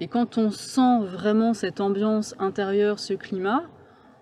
Et 0.00 0.06
quand 0.06 0.38
on 0.38 0.50
sent 0.50 1.00
vraiment 1.02 1.54
cette 1.54 1.80
ambiance 1.80 2.34
intérieure, 2.38 3.00
ce 3.00 3.14
climat, 3.14 3.64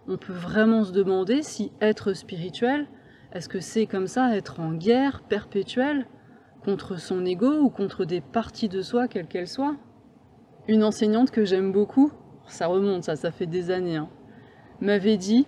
on 0.08 0.16
peut 0.16 0.32
vraiment 0.32 0.84
se 0.84 0.92
demander 0.92 1.42
si 1.42 1.72
être 1.80 2.12
spirituel, 2.14 2.86
est-ce 3.32 3.48
que 3.48 3.60
c'est 3.60 3.86
comme 3.86 4.06
ça, 4.06 4.34
être 4.34 4.60
en 4.60 4.72
guerre 4.72 5.22
perpétuelle 5.28 6.06
contre 6.66 6.98
son 6.98 7.24
ego 7.24 7.60
ou 7.60 7.70
contre 7.70 8.04
des 8.04 8.20
parties 8.20 8.68
de 8.68 8.82
soi, 8.82 9.06
quelles 9.06 9.28
qu'elles 9.28 9.46
soient. 9.46 9.76
Une 10.66 10.82
enseignante 10.82 11.30
que 11.30 11.44
j'aime 11.44 11.70
beaucoup, 11.70 12.10
ça 12.48 12.66
remonte, 12.66 13.04
ça, 13.04 13.14
ça 13.14 13.30
fait 13.30 13.46
des 13.46 13.70
années, 13.70 13.96
hein, 13.96 14.08
m'avait 14.80 15.16
dit 15.16 15.46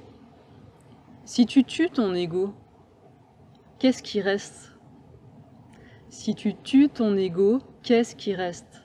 si 1.24 1.44
tu 1.44 1.64
tues 1.64 1.90
ton 1.90 2.14
ego, 2.14 2.54
qu'est-ce 3.80 4.00
qui 4.00 4.20
reste? 4.20 4.78
Si 6.08 6.36
tu 6.36 6.54
tues 6.54 6.88
ton 6.88 7.16
ego, 7.16 7.58
qu'est-ce 7.82 8.14
qui 8.14 8.32
reste? 8.34 8.84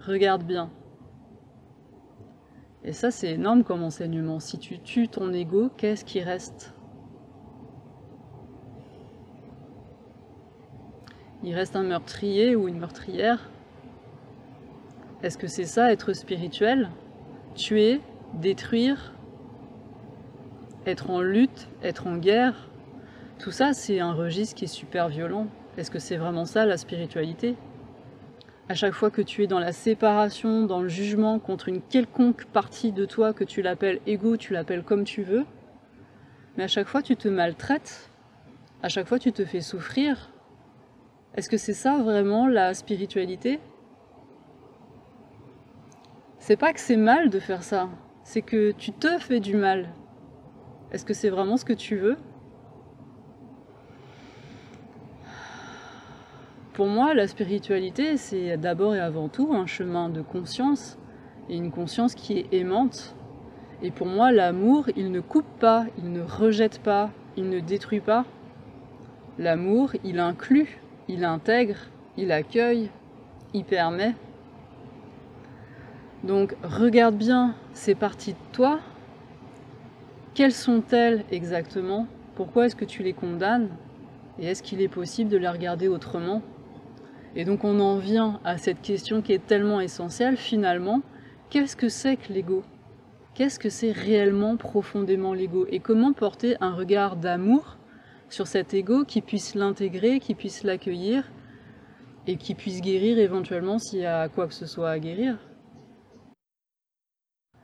Regarde 0.00 0.42
bien. 0.42 0.70
Et 2.82 2.92
ça, 2.92 3.12
c'est 3.12 3.32
énorme 3.32 3.62
comme 3.62 3.84
enseignement. 3.84 4.40
Si 4.40 4.58
tu 4.58 4.80
tues 4.80 5.08
ton 5.08 5.32
ego, 5.32 5.70
qu'est-ce 5.76 6.04
qui 6.04 6.20
reste? 6.20 6.74
Il 11.42 11.54
reste 11.54 11.76
un 11.76 11.82
meurtrier 11.82 12.56
ou 12.56 12.68
une 12.68 12.78
meurtrière. 12.78 13.50
Est-ce 15.22 15.38
que 15.38 15.46
c'est 15.46 15.64
ça, 15.64 15.92
être 15.92 16.12
spirituel? 16.12 16.90
Tuer, 17.54 18.00
détruire, 18.34 19.14
être 20.86 21.10
en 21.10 21.20
lutte, 21.20 21.68
être 21.82 22.06
en 22.06 22.16
guerre? 22.16 22.68
Tout 23.38 23.50
ça, 23.50 23.72
c'est 23.72 24.00
un 24.00 24.12
registre 24.12 24.54
qui 24.56 24.64
est 24.64 24.68
super 24.68 25.08
violent. 25.08 25.46
Est-ce 25.76 25.90
que 25.90 25.98
c'est 25.98 26.16
vraiment 26.16 26.44
ça, 26.44 26.66
la 26.66 26.76
spiritualité? 26.76 27.56
À 28.68 28.74
chaque 28.74 28.92
fois 28.92 29.10
que 29.10 29.22
tu 29.22 29.42
es 29.42 29.46
dans 29.46 29.60
la 29.60 29.72
séparation, 29.72 30.66
dans 30.66 30.82
le 30.82 30.88
jugement 30.88 31.38
contre 31.38 31.68
une 31.68 31.80
quelconque 31.80 32.44
partie 32.46 32.92
de 32.92 33.04
toi, 33.06 33.32
que 33.32 33.44
tu 33.44 33.62
l'appelles 33.62 34.00
ego, 34.06 34.36
tu 34.36 34.52
l'appelles 34.52 34.82
comme 34.82 35.04
tu 35.04 35.22
veux, 35.22 35.46
mais 36.56 36.64
à 36.64 36.68
chaque 36.68 36.86
fois 36.86 37.00
tu 37.00 37.16
te 37.16 37.28
maltraites, 37.28 38.10
à 38.82 38.88
chaque 38.88 39.06
fois 39.06 39.18
tu 39.18 39.32
te 39.32 39.44
fais 39.44 39.62
souffrir, 39.62 40.30
est-ce 41.38 41.48
que 41.48 41.56
c'est 41.56 41.72
ça 41.72 41.98
vraiment 41.98 42.48
la 42.48 42.74
spiritualité? 42.74 43.60
C'est 46.40 46.56
pas 46.56 46.72
que 46.72 46.80
c'est 46.80 46.96
mal 46.96 47.30
de 47.30 47.38
faire 47.38 47.62
ça, 47.62 47.88
c'est 48.24 48.42
que 48.42 48.72
tu 48.72 48.90
te 48.90 49.20
fais 49.20 49.38
du 49.38 49.54
mal. 49.54 49.90
Est-ce 50.90 51.04
que 51.04 51.14
c'est 51.14 51.30
vraiment 51.30 51.56
ce 51.56 51.64
que 51.64 51.72
tu 51.72 51.94
veux? 51.94 52.16
Pour 56.72 56.88
moi, 56.88 57.14
la 57.14 57.28
spiritualité, 57.28 58.16
c'est 58.16 58.56
d'abord 58.56 58.96
et 58.96 59.00
avant 59.00 59.28
tout 59.28 59.52
un 59.52 59.66
chemin 59.66 60.08
de 60.08 60.22
conscience, 60.22 60.98
et 61.48 61.56
une 61.56 61.70
conscience 61.70 62.16
qui 62.16 62.40
est 62.40 62.52
aimante. 62.52 63.14
Et 63.80 63.92
pour 63.92 64.08
moi, 64.08 64.32
l'amour, 64.32 64.86
il 64.96 65.12
ne 65.12 65.20
coupe 65.20 65.58
pas, 65.60 65.86
il 65.98 66.10
ne 66.10 66.20
rejette 66.20 66.80
pas, 66.80 67.10
il 67.36 67.48
ne 67.48 67.60
détruit 67.60 68.00
pas. 68.00 68.24
L'amour, 69.38 69.92
il 70.02 70.18
inclut 70.18 70.80
il 71.08 71.24
intègre, 71.24 71.76
il 72.16 72.32
accueille, 72.32 72.90
il 73.54 73.64
permet. 73.64 74.14
Donc 76.24 76.54
regarde 76.62 77.16
bien 77.16 77.54
ces 77.72 77.94
parties 77.94 78.32
de 78.32 78.52
toi. 78.52 78.80
Quelles 80.34 80.52
sont-elles 80.52 81.24
exactement? 81.30 82.06
Pourquoi 82.34 82.66
est-ce 82.66 82.76
que 82.76 82.84
tu 82.84 83.02
les 83.02 83.12
condamnes? 83.12 83.70
Et 84.38 84.46
est-ce 84.46 84.62
qu'il 84.62 84.80
est 84.80 84.88
possible 84.88 85.30
de 85.30 85.36
les 85.36 85.48
regarder 85.48 85.88
autrement? 85.88 86.42
Et 87.34 87.44
donc 87.44 87.64
on 87.64 87.80
en 87.80 87.98
vient 87.98 88.40
à 88.44 88.58
cette 88.58 88.82
question 88.82 89.22
qui 89.22 89.32
est 89.32 89.46
tellement 89.46 89.80
essentielle 89.80 90.36
finalement. 90.36 91.00
Qu'est-ce 91.50 91.76
que 91.76 91.88
c'est 91.88 92.16
que 92.16 92.32
l'ego? 92.32 92.62
Qu'est-ce 93.34 93.58
que 93.58 93.70
c'est 93.70 93.92
réellement 93.92 94.56
profondément 94.56 95.32
l'ego? 95.32 95.66
Et 95.70 95.78
comment 95.78 96.12
porter 96.12 96.56
un 96.60 96.72
regard 96.72 97.16
d'amour 97.16 97.77
sur 98.28 98.46
cet 98.46 98.74
ego, 98.74 99.04
qui 99.04 99.20
puisse 99.20 99.54
l'intégrer, 99.54 100.20
qui 100.20 100.34
puisse 100.34 100.64
l'accueillir 100.64 101.24
et 102.26 102.36
qui 102.36 102.54
puisse 102.54 102.80
guérir 102.82 103.18
éventuellement 103.18 103.78
s'il 103.78 104.00
y 104.00 104.06
a 104.06 104.28
quoi 104.28 104.46
que 104.46 104.54
ce 104.54 104.66
soit 104.66 104.90
à 104.90 104.98
guérir. 104.98 105.38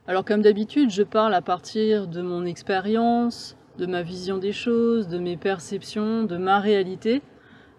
Alors 0.06 0.24
comme 0.24 0.42
d'habitude, 0.42 0.90
je 0.90 1.02
parle 1.02 1.34
à 1.34 1.42
partir 1.42 2.08
de 2.08 2.22
mon 2.22 2.44
expérience, 2.44 3.56
de 3.78 3.86
ma 3.86 4.02
vision 4.02 4.38
des 4.38 4.52
choses, 4.52 5.08
de 5.08 5.18
mes 5.18 5.36
perceptions, 5.36 6.24
de 6.24 6.36
ma 6.36 6.60
réalité. 6.60 7.22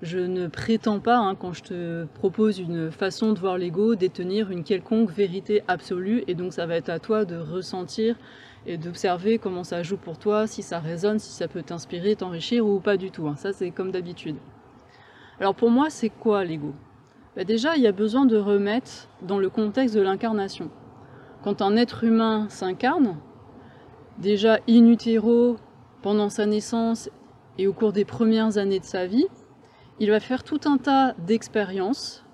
Je 0.01 0.19
ne 0.19 0.47
prétends 0.47 0.99
pas, 0.99 1.17
hein, 1.17 1.35
quand 1.35 1.53
je 1.53 1.63
te 1.63 2.05
propose 2.15 2.59
une 2.59 2.91
façon 2.91 3.33
de 3.33 3.39
voir 3.39 3.57
l'ego, 3.57 3.95
détenir 3.95 4.51
une 4.51 4.63
quelconque 4.63 5.09
vérité 5.11 5.63
absolue, 5.67 6.23
et 6.27 6.35
donc 6.35 6.53
ça 6.53 6.65
va 6.65 6.75
être 6.75 6.89
à 6.89 6.99
toi 6.99 7.25
de 7.25 7.37
ressentir 7.37 8.15
et 8.65 8.77
d'observer 8.77 9.37
comment 9.37 9.63
ça 9.63 9.83
joue 9.83 9.97
pour 9.97 10.17
toi, 10.17 10.47
si 10.47 10.61
ça 10.61 10.79
résonne, 10.79 11.19
si 11.19 11.31
ça 11.31 11.47
peut 11.47 11.63
t'inspirer, 11.63 12.15
t'enrichir 12.15 12.65
ou 12.65 12.79
pas 12.79 12.97
du 12.97 13.11
tout. 13.11 13.27
Hein. 13.27 13.35
Ça, 13.35 13.53
c'est 13.53 13.71
comme 13.71 13.91
d'habitude. 13.91 14.37
Alors 15.39 15.55
pour 15.55 15.69
moi, 15.69 15.89
c'est 15.89 16.09
quoi 16.09 16.43
l'ego? 16.43 16.73
Bah 17.35 17.43
Déjà, 17.43 17.75
il 17.75 17.83
y 17.83 17.87
a 17.87 17.91
besoin 17.91 18.25
de 18.25 18.37
remettre 18.37 19.09
dans 19.21 19.37
le 19.37 19.49
contexte 19.49 19.95
de 19.95 20.01
l'incarnation. 20.01 20.69
Quand 21.43 21.61
un 21.61 21.75
être 21.75 22.03
humain 22.03 22.47
s'incarne, 22.49 23.17
déjà 24.17 24.59
in 24.67 24.85
utero, 24.87 25.57
pendant 26.01 26.29
sa 26.29 26.45
naissance 26.45 27.09
et 27.57 27.67
au 27.67 27.73
cours 27.73 27.91
des 27.91 28.05
premières 28.05 28.57
années 28.57 28.79
de 28.79 28.85
sa 28.85 29.05
vie, 29.05 29.27
il 29.99 30.09
va 30.09 30.19
faire 30.19 30.43
tout 30.43 30.61
un 30.65 30.77
tas 30.77 31.13
d'expériences 31.19 32.25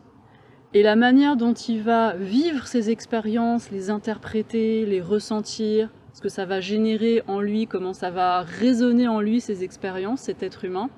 et 0.74 0.84
la 0.84 0.96
manière 0.96 1.36
dont 1.36 1.54
il 1.54 1.82
va 1.82 2.16
vivre 2.16 2.66
ces 2.68 2.92
expériences, 2.92 3.72
les 3.72 3.90
interpréter, 3.90 4.86
les 4.86 5.02
ressentir, 5.02 5.90
ce 6.14 6.22
que 6.22 6.30
ça 6.30 6.46
va 6.46 6.60
générer 6.60 7.24
en 7.28 7.40
lui, 7.40 7.68
comment 7.68 7.94
ça 7.94 8.10
va 8.10 8.42
résonner 8.42 9.08
en 9.08 9.22
lui 9.22 9.42
ces 9.42 9.64
expériences, 9.64 10.22
cet 10.22 10.44
être 10.44 10.66
humain, 10.66 10.90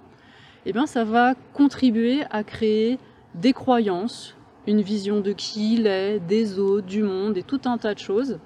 eh 0.65 0.73
bien 0.73 0.85
ça 0.85 1.03
va 1.03 1.35
contribuer 1.53 2.23
à 2.31 2.43
créer 2.43 2.99
des 3.35 3.53
croyances, 3.53 4.35
une 4.67 4.81
vision 4.81 5.19
de 5.19 5.33
qui 5.33 5.75
il 5.75 5.87
est, 5.87 6.19
des 6.19 6.59
autres, 6.59 6.87
du 6.87 7.03
monde 7.03 7.37
et 7.37 7.43
tout 7.43 7.61
un 7.65 7.77
tas 7.77 7.93
de 7.93 7.99
choses. 7.99 8.39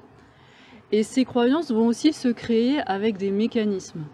Et 0.91 1.03
ces 1.03 1.25
croyances 1.25 1.71
vont 1.71 1.87
aussi 1.87 2.13
se 2.13 2.29
créer 2.29 2.79
avec 2.81 3.17
des 3.17 3.31
mécanismes. 3.31 4.05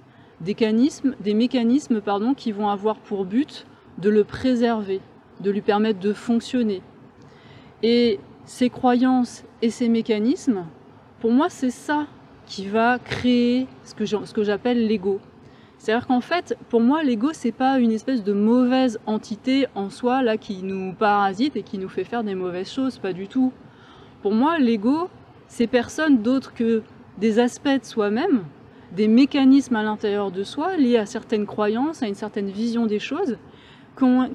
Des 0.42 0.52
mécanismes, 0.52 1.16
des 1.20 1.34
mécanismes 1.34 2.02
pardon, 2.02 2.34
qui 2.34 2.52
vont 2.52 2.68
avoir 2.68 2.98
pour 2.98 3.26
but 3.26 3.66
de 4.00 4.10
le 4.10 4.24
préserver, 4.24 5.00
de 5.40 5.52
lui 5.52 5.62
permettre 5.62 6.00
de 6.00 6.14
fonctionner. 6.14 6.82
Et 7.84 8.20
ces 8.46 8.70
croyances 8.70 9.44
et 9.62 9.70
ces 9.70 9.88
mécanismes, 9.88 10.66
pour 11.20 11.32
moi, 11.32 11.50
c'est 11.50 11.70
ça 11.70 12.08
qui 12.46 12.68
va 12.68 13.00
créer 13.00 13.68
ce 13.84 13.94
que 14.34 14.44
j'appelle 14.44 14.88
l'ego. 14.88 15.20
C'est-à-dire 15.78 16.08
qu'en 16.08 16.22
fait, 16.22 16.58
pour 16.70 16.80
moi, 16.80 17.04
l'ego, 17.04 17.30
c'est 17.34 17.52
pas 17.52 17.78
une 17.78 17.92
espèce 17.92 18.24
de 18.24 18.32
mauvaise 18.32 19.00
entité 19.06 19.68
en 19.76 19.90
soi 19.90 20.24
là 20.24 20.38
qui 20.38 20.64
nous 20.64 20.94
parasite 20.94 21.58
et 21.58 21.64
qui 21.64 21.78
nous 21.78 21.90
fait 21.90 22.06
faire 22.06 22.24
des 22.24 22.36
mauvaises 22.36 22.72
choses, 22.72 23.00
pas 23.00 23.12
du 23.12 23.28
tout. 23.28 23.52
Pour 24.22 24.34
moi, 24.34 24.60
l'ego, 24.60 25.10
c'est 25.48 25.68
personne 25.68 26.22
d'autre 26.22 26.54
que 26.54 26.84
des 27.18 27.40
aspects 27.40 27.68
de 27.68 27.84
soi-même, 27.84 28.46
des 28.96 29.10
mécanismes 29.10 29.76
à 29.76 29.84
l'intérieur 29.84 30.32
de 30.32 30.44
soi 30.44 30.78
liés 30.78 30.98
à 30.98 31.06
certaines 31.06 31.46
croyances, 31.46 32.02
à 32.02 32.08
une 32.08 32.16
certaine 32.16 32.50
vision 32.50 32.86
des 32.86 33.00
choses, 33.00 33.38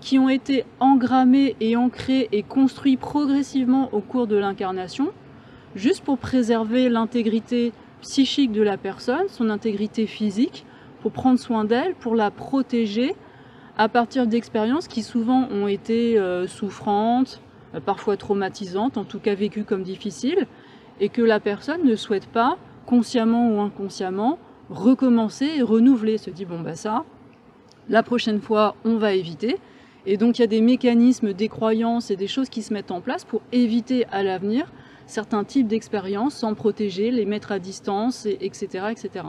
qui 0.01 0.19
ont 0.19 0.29
été 0.29 0.65
engrammés 0.81 1.57
et 1.61 1.77
ancrés 1.77 2.29
et 2.31 2.43
construits 2.43 2.97
progressivement 2.97 3.89
au 3.93 4.01
cours 4.01 4.27
de 4.27 4.37
l'incarnation, 4.37 5.09
juste 5.75 6.05
pour 6.05 6.19
préserver 6.19 6.89
l'intégrité 6.89 7.73
psychique 8.01 8.53
de 8.53 8.63
la 8.63 8.77
personne, 8.77 9.29
son 9.29 9.51
intégrité 9.51 10.07
physique, 10.07 10.65
pour 11.01 11.13
prendre 11.13 11.39
soin 11.39 11.65
d'elle, 11.65 11.95
pour 11.95 12.15
la 12.15 12.31
protéger 12.31 13.15
à 13.77 13.89
partir 13.89 14.27
d'expériences 14.27 14.89
qui 14.89 15.03
souvent 15.03 15.49
ont 15.51 15.69
été 15.69 16.19
euh, 16.19 16.47
souffrantes, 16.47 17.41
euh, 17.75 17.81
parfois 17.81 18.17
traumatisantes, 18.17 18.97
en 18.97 19.05
tout 19.05 19.21
cas 19.21 19.35
vécues 19.35 19.65
comme 19.65 19.85
difficiles, 19.85 20.47
et 21.01 21.09
que 21.09 21.23
la 21.23 21.39
personne 21.39 21.85
ne 21.85 21.95
souhaite 21.95 22.27
pas, 22.27 22.59
consciemment 22.87 23.51
ou 23.51 23.61
inconsciemment, 23.61 24.39
recommencer 24.69 25.47
et 25.57 25.63
renouveler. 25.63 26.19
Se 26.19 26.31
dit 26.31 26.45
bon 26.45 26.61
bah 26.61 26.75
ça, 26.75 27.05
la 27.89 28.03
prochaine 28.03 28.41
fois 28.41 28.75
on 28.85 28.97
va 28.97 29.13
éviter. 29.13 29.59
Et 30.07 30.17
donc 30.17 30.39
il 30.39 30.43
y 30.43 30.45
a 30.45 30.49
des 30.49 30.61
mécanismes, 30.61 31.33
des 31.33 31.49
croyances 31.49 32.11
et 32.11 32.17
des 32.17 32.27
choses 32.27 32.49
qui 32.49 32.63
se 32.63 32.73
mettent 32.73 32.91
en 32.91 33.01
place 33.01 33.25
pour 33.25 33.43
éviter 33.53 34.07
à 34.07 34.23
l'avenir 34.23 34.67
certains 35.09 35.43
types 35.43 35.67
d'expériences 35.67 36.35
sans 36.35 36.55
protéger, 36.55 37.11
les 37.11 37.25
mettre 37.25 37.51
à 37.51 37.59
distance, 37.59 38.27
etc., 38.27 38.87
etc. 38.91 39.27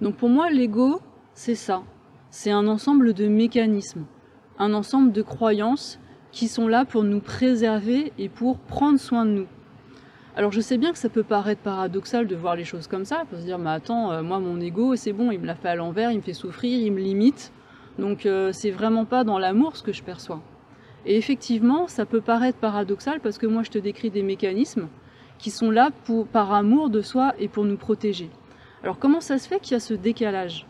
Donc 0.00 0.16
pour 0.16 0.28
moi, 0.28 0.50
l'ego, 0.50 1.00
c'est 1.32 1.54
ça. 1.54 1.82
C'est 2.30 2.50
un 2.50 2.68
ensemble 2.68 3.14
de 3.14 3.26
mécanismes, 3.26 4.04
un 4.58 4.74
ensemble 4.74 5.12
de 5.12 5.22
croyances 5.22 5.98
qui 6.30 6.48
sont 6.48 6.68
là 6.68 6.84
pour 6.84 7.04
nous 7.04 7.20
préserver 7.20 8.12
et 8.18 8.28
pour 8.28 8.58
prendre 8.58 8.98
soin 8.98 9.24
de 9.24 9.30
nous. 9.30 9.46
Alors 10.36 10.50
je 10.50 10.60
sais 10.60 10.78
bien 10.78 10.90
que 10.92 10.98
ça 10.98 11.08
peut 11.08 11.22
paraître 11.22 11.62
paradoxal 11.62 12.26
de 12.26 12.34
voir 12.34 12.56
les 12.56 12.64
choses 12.64 12.88
comme 12.88 13.04
ça, 13.04 13.22
pour 13.30 13.38
se 13.38 13.44
dire 13.44 13.58
mais 13.58 13.70
attends, 13.70 14.10
euh, 14.10 14.22
moi 14.22 14.40
mon 14.40 14.60
ego 14.60 14.96
c'est 14.96 15.12
bon, 15.12 15.30
il 15.30 15.38
me 15.38 15.46
l'a 15.46 15.54
fait 15.54 15.68
à 15.68 15.76
l'envers, 15.76 16.10
il 16.10 16.16
me 16.16 16.22
fait 16.22 16.32
souffrir, 16.32 16.76
il 16.76 16.92
me 16.92 16.98
limite, 16.98 17.52
donc 18.00 18.26
euh, 18.26 18.50
c'est 18.52 18.72
vraiment 18.72 19.04
pas 19.04 19.22
dans 19.22 19.38
l'amour 19.38 19.76
ce 19.76 19.84
que 19.84 19.92
je 19.92 20.02
perçois. 20.02 20.42
Et 21.06 21.16
effectivement, 21.16 21.86
ça 21.86 22.04
peut 22.04 22.20
paraître 22.20 22.58
paradoxal 22.58 23.20
parce 23.20 23.38
que 23.38 23.46
moi 23.46 23.62
je 23.62 23.70
te 23.70 23.78
décris 23.78 24.10
des 24.10 24.22
mécanismes 24.22 24.88
qui 25.38 25.50
sont 25.50 25.70
là 25.70 25.90
pour, 26.04 26.26
par 26.26 26.52
amour 26.52 26.90
de 26.90 27.00
soi 27.00 27.34
et 27.38 27.48
pour 27.48 27.64
nous 27.64 27.76
protéger. 27.76 28.30
Alors 28.82 28.98
comment 28.98 29.20
ça 29.20 29.38
se 29.38 29.48
fait 29.48 29.60
qu'il 29.60 29.72
y 29.72 29.76
a 29.76 29.80
ce 29.80 29.94
décalage? 29.94 30.66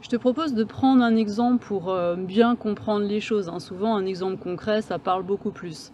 Je 0.00 0.08
te 0.08 0.16
propose 0.16 0.52
de 0.52 0.64
prendre 0.64 1.02
un 1.02 1.16
exemple 1.16 1.64
pour 1.64 1.90
euh, 1.90 2.14
bien 2.14 2.56
comprendre 2.56 3.06
les 3.06 3.20
choses. 3.20 3.48
Hein. 3.48 3.58
Souvent 3.58 3.96
un 3.96 4.04
exemple 4.04 4.42
concret, 4.42 4.82
ça 4.82 4.98
parle 4.98 5.22
beaucoup 5.22 5.50
plus. 5.50 5.92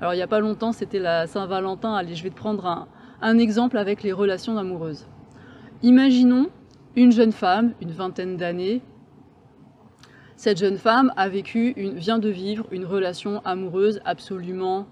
Alors 0.00 0.14
il 0.14 0.16
n'y 0.16 0.22
a 0.22 0.26
pas 0.26 0.40
longtemps, 0.40 0.72
c'était 0.72 0.98
la 0.98 1.26
Saint-Valentin. 1.26 1.94
Allez, 1.94 2.16
je 2.16 2.24
vais 2.24 2.30
te 2.30 2.34
prendre 2.36 2.66
un, 2.66 2.88
un 3.20 3.38
exemple 3.38 3.78
avec 3.78 4.02
les 4.02 4.12
relations 4.12 4.58
amoureuses. 4.58 5.06
Imaginons 5.82 6.48
une 6.96 7.12
jeune 7.12 7.32
femme, 7.32 7.74
une 7.80 7.92
vingtaine 7.92 8.36
d'années. 8.36 8.82
Cette 10.36 10.58
jeune 10.58 10.76
femme 10.76 11.12
a 11.16 11.28
vécu, 11.28 11.72
une, 11.76 11.94
vient 11.94 12.18
de 12.18 12.28
vivre 12.28 12.66
une 12.72 12.84
relation 12.84 13.40
amoureuse 13.44 14.00
absolument 14.04 14.86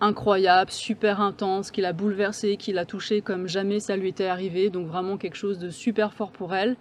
incroyable, 0.00 0.70
super 0.70 1.20
intense, 1.20 1.70
qui 1.70 1.80
l'a 1.80 1.92
bouleversée, 1.92 2.56
qui 2.56 2.72
l'a 2.72 2.84
touchée 2.84 3.20
comme 3.20 3.46
jamais 3.46 3.80
ça 3.80 3.96
lui 3.96 4.08
était 4.08 4.26
arrivé, 4.26 4.70
donc 4.70 4.86
vraiment 4.86 5.16
quelque 5.16 5.36
chose 5.36 5.58
de 5.58 5.70
super 5.70 6.14
fort 6.14 6.32
pour 6.32 6.54
elle. 6.54 6.76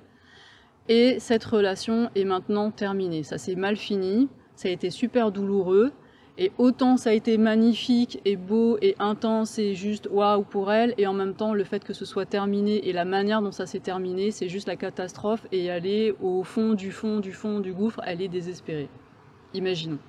Et 0.87 1.19
cette 1.19 1.43
relation 1.43 2.09
est 2.15 2.23
maintenant 2.23 2.71
terminée. 2.71 3.23
Ça 3.23 3.37
s'est 3.37 3.55
mal 3.55 3.75
fini, 3.75 4.27
ça 4.55 4.69
a 4.69 4.71
été 4.71 4.89
super 4.89 5.31
douloureux, 5.31 5.91
et 6.37 6.51
autant 6.57 6.95
ça 6.97 7.09
a 7.09 7.13
été 7.13 7.37
magnifique 7.37 8.21
et 8.23 8.37
beau 8.37 8.77
et 8.81 8.95
intense 8.97 9.59
et 9.59 9.75
juste 9.75 10.07
waouh 10.09 10.43
pour 10.43 10.71
elle, 10.71 10.93
et 10.97 11.05
en 11.05 11.13
même 11.13 11.35
temps 11.35 11.53
le 11.53 11.65
fait 11.65 11.83
que 11.83 11.93
ce 11.93 12.05
soit 12.05 12.25
terminé 12.25 12.87
et 12.87 12.93
la 12.93 13.05
manière 13.05 13.41
dont 13.41 13.51
ça 13.51 13.65
s'est 13.65 13.81
terminé, 13.81 14.31
c'est 14.31 14.49
juste 14.49 14.67
la 14.67 14.77
catastrophe, 14.77 15.45
et 15.51 15.65
elle 15.65 15.85
est 15.85 16.15
au 16.21 16.43
fond 16.43 16.73
du 16.73 16.91
fond 16.91 17.19
du 17.19 17.33
fond 17.33 17.59
du 17.59 17.73
gouffre, 17.73 18.01
elle 18.05 18.21
est 18.21 18.29
désespérée. 18.29 18.89
Imaginons. 19.53 19.99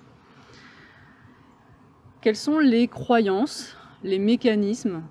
Quelles 2.22 2.36
sont 2.36 2.58
les 2.58 2.86
croyances, 2.86 3.78
les 4.04 4.18
mécanismes 4.18 5.02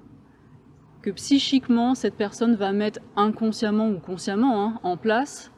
que 1.01 1.09
psychiquement 1.09 1.95
cette 1.95 2.13
personne 2.13 2.53
va 2.53 2.71
mettre 2.71 2.99
inconsciemment 3.15 3.89
ou 3.89 3.97
consciemment 3.97 4.63
hein, 4.63 4.79
en 4.83 4.95
place 4.95 5.51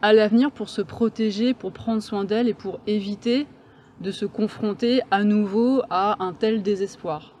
à 0.00 0.14
l'avenir 0.14 0.50
pour 0.50 0.70
se 0.70 0.80
protéger, 0.80 1.52
pour 1.52 1.72
prendre 1.72 2.00
soin 2.00 2.24
d'elle 2.24 2.48
et 2.48 2.54
pour 2.54 2.80
éviter 2.86 3.46
de 4.00 4.10
se 4.10 4.24
confronter 4.24 5.02
à 5.10 5.24
nouveau 5.24 5.82
à 5.90 6.24
un 6.24 6.32
tel 6.32 6.62
désespoir? 6.62 7.34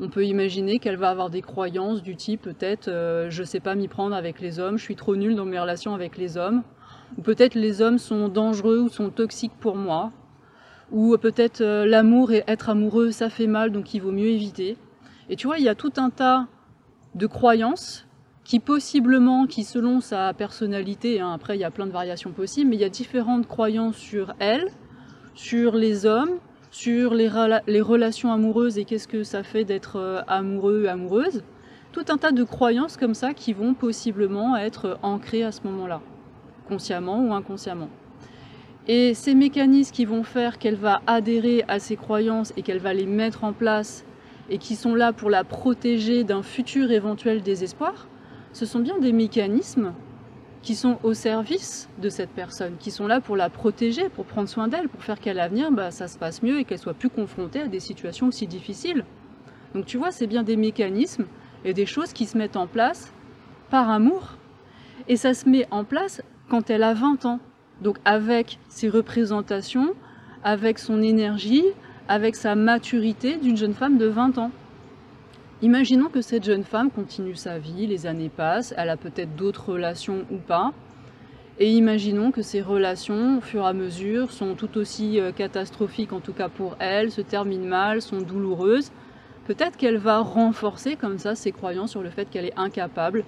On 0.00 0.08
peut 0.08 0.26
imaginer 0.26 0.80
qu'elle 0.80 0.96
va 0.96 1.10
avoir 1.10 1.30
des 1.30 1.42
croyances 1.42 2.02
du 2.02 2.16
type 2.16 2.42
peut-être 2.42 2.88
euh, 2.88 3.30
je 3.30 3.44
sais 3.44 3.60
pas 3.60 3.76
m'y 3.76 3.86
prendre 3.86 4.16
avec 4.16 4.40
les 4.40 4.58
hommes, 4.58 4.76
je 4.76 4.82
suis 4.82 4.96
trop 4.96 5.14
nulle 5.14 5.36
dans 5.36 5.44
mes 5.44 5.60
relations 5.60 5.94
avec 5.94 6.18
les 6.18 6.36
hommes, 6.36 6.64
ou 7.16 7.22
peut-être 7.22 7.54
les 7.54 7.80
hommes 7.80 7.98
sont 7.98 8.28
dangereux 8.28 8.80
ou 8.80 8.88
sont 8.88 9.10
toxiques 9.10 9.56
pour 9.60 9.76
moi, 9.76 10.10
ou 10.90 11.16
peut-être 11.18 11.60
euh, 11.60 11.86
l'amour 11.86 12.32
et 12.32 12.44
être 12.46 12.70
amoureux, 12.70 13.10
ça 13.10 13.30
fait 13.30 13.46
mal, 13.46 13.72
donc 13.72 13.94
il 13.94 14.00
vaut 14.00 14.12
mieux 14.12 14.28
éviter. 14.28 14.76
Et 15.28 15.36
tu 15.36 15.46
vois, 15.46 15.58
il 15.58 15.64
y 15.64 15.68
a 15.68 15.74
tout 15.74 15.92
un 15.96 16.10
tas 16.10 16.46
de 17.14 17.26
croyances 17.26 18.06
qui 18.44 18.60
possiblement, 18.60 19.46
qui 19.46 19.64
selon 19.64 20.00
sa 20.00 20.32
personnalité, 20.32 21.20
hein, 21.20 21.32
après 21.32 21.56
il 21.56 21.60
y 21.60 21.64
a 21.64 21.70
plein 21.70 21.86
de 21.86 21.92
variations 21.92 22.32
possibles, 22.32 22.70
mais 22.70 22.76
il 22.76 22.80
y 22.80 22.84
a 22.84 22.88
différentes 22.88 23.46
croyances 23.46 23.96
sur 23.96 24.34
elle, 24.38 24.70
sur 25.34 25.74
les 25.74 26.06
hommes, 26.06 26.38
sur 26.70 27.12
les, 27.12 27.28
relations 27.28 28.32
amoureuses 28.32 28.78
et 28.78 28.84
qu'est-ce 28.84 29.08
que 29.08 29.22
ça 29.22 29.42
fait 29.42 29.64
d'être 29.64 29.96
euh, 29.96 30.22
amoureux 30.26 30.86
amoureuse. 30.86 31.42
Tout 31.92 32.04
un 32.08 32.16
tas 32.16 32.32
de 32.32 32.44
croyances 32.44 32.96
comme 32.96 33.14
ça 33.14 33.34
qui 33.34 33.52
vont 33.52 33.74
possiblement 33.74 34.56
être 34.56 34.98
ancrées 35.02 35.42
à 35.42 35.52
ce 35.52 35.60
moment-là, 35.64 36.00
consciemment 36.68 37.22
ou 37.22 37.34
inconsciemment. 37.34 37.88
Et 38.88 39.12
ces 39.12 39.34
mécanismes 39.34 39.92
qui 39.92 40.06
vont 40.06 40.22
faire 40.22 40.58
qu'elle 40.58 40.76
va 40.76 41.02
adhérer 41.06 41.62
à 41.68 41.78
ces 41.78 41.96
croyances 41.96 42.54
et 42.56 42.62
qu'elle 42.62 42.78
va 42.78 42.94
les 42.94 43.04
mettre 43.04 43.44
en 43.44 43.52
place 43.52 44.04
et 44.48 44.56
qui 44.56 44.76
sont 44.76 44.94
là 44.94 45.12
pour 45.12 45.28
la 45.28 45.44
protéger 45.44 46.24
d'un 46.24 46.42
futur 46.42 46.90
éventuel 46.90 47.42
désespoir, 47.42 48.08
ce 48.54 48.64
sont 48.64 48.80
bien 48.80 48.98
des 48.98 49.12
mécanismes 49.12 49.92
qui 50.62 50.74
sont 50.74 50.98
au 51.02 51.12
service 51.12 51.88
de 52.00 52.08
cette 52.08 52.30
personne, 52.30 52.76
qui 52.78 52.90
sont 52.90 53.06
là 53.06 53.20
pour 53.20 53.36
la 53.36 53.50
protéger, 53.50 54.08
pour 54.08 54.24
prendre 54.24 54.48
soin 54.48 54.68
d'elle, 54.68 54.88
pour 54.88 55.02
faire 55.02 55.20
qu'à 55.20 55.34
l'avenir, 55.34 55.70
bah, 55.70 55.90
ça 55.90 56.08
se 56.08 56.18
passe 56.18 56.42
mieux 56.42 56.58
et 56.58 56.64
qu'elle 56.64 56.78
soit 56.78 56.94
plus 56.94 57.10
confrontée 57.10 57.60
à 57.60 57.68
des 57.68 57.80
situations 57.80 58.28
aussi 58.28 58.46
difficiles. 58.46 59.04
Donc 59.74 59.84
tu 59.84 59.98
vois, 59.98 60.10
c'est 60.10 60.26
bien 60.26 60.42
des 60.42 60.56
mécanismes 60.56 61.26
et 61.64 61.74
des 61.74 61.86
choses 61.86 62.14
qui 62.14 62.24
se 62.24 62.38
mettent 62.38 62.56
en 62.56 62.66
place 62.66 63.12
par 63.70 63.90
amour 63.90 64.38
Et 65.08 65.16
ça 65.16 65.34
se 65.34 65.46
met 65.46 65.66
en 65.70 65.84
place 65.84 66.22
quand 66.48 66.70
elle 66.70 66.82
a 66.82 66.94
20 66.94 67.26
ans. 67.26 67.40
Donc 67.82 67.98
avec 68.04 68.58
ses 68.68 68.88
représentations, 68.88 69.94
avec 70.42 70.78
son 70.78 71.02
énergie, 71.02 71.64
avec 72.08 72.36
sa 72.36 72.54
maturité 72.54 73.36
d'une 73.36 73.56
jeune 73.56 73.74
femme 73.74 73.98
de 73.98 74.06
20 74.06 74.38
ans. 74.38 74.50
Imaginons 75.60 76.08
que 76.08 76.20
cette 76.20 76.44
jeune 76.44 76.64
femme 76.64 76.90
continue 76.90 77.34
sa 77.34 77.58
vie, 77.58 77.86
les 77.86 78.06
années 78.06 78.30
passent, 78.30 78.72
elle 78.76 78.90
a 78.90 78.96
peut-être 78.96 79.34
d'autres 79.34 79.72
relations 79.72 80.24
ou 80.30 80.36
pas, 80.36 80.72
et 81.60 81.72
imaginons 81.72 82.30
que 82.30 82.42
ces 82.42 82.62
relations, 82.62 83.38
au 83.38 83.40
fur 83.40 83.64
et 83.64 83.66
à 83.66 83.72
mesure, 83.72 84.30
sont 84.30 84.54
tout 84.54 84.78
aussi 84.78 85.18
euh, 85.18 85.32
catastrophiques, 85.32 86.12
en 86.12 86.20
tout 86.20 86.32
cas 86.32 86.48
pour 86.48 86.76
elle, 86.78 87.10
se 87.10 87.20
terminent 87.20 87.66
mal, 87.66 88.00
sont 88.00 88.20
douloureuses. 88.20 88.92
Peut-être 89.46 89.76
qu'elle 89.76 89.96
va 89.96 90.20
renforcer 90.20 90.94
comme 90.94 91.18
ça 91.18 91.34
ses 91.34 91.50
croyances 91.50 91.90
sur 91.90 92.02
le 92.02 92.10
fait 92.10 92.30
qu'elle 92.30 92.44
est 92.44 92.56
incapable 92.56 93.24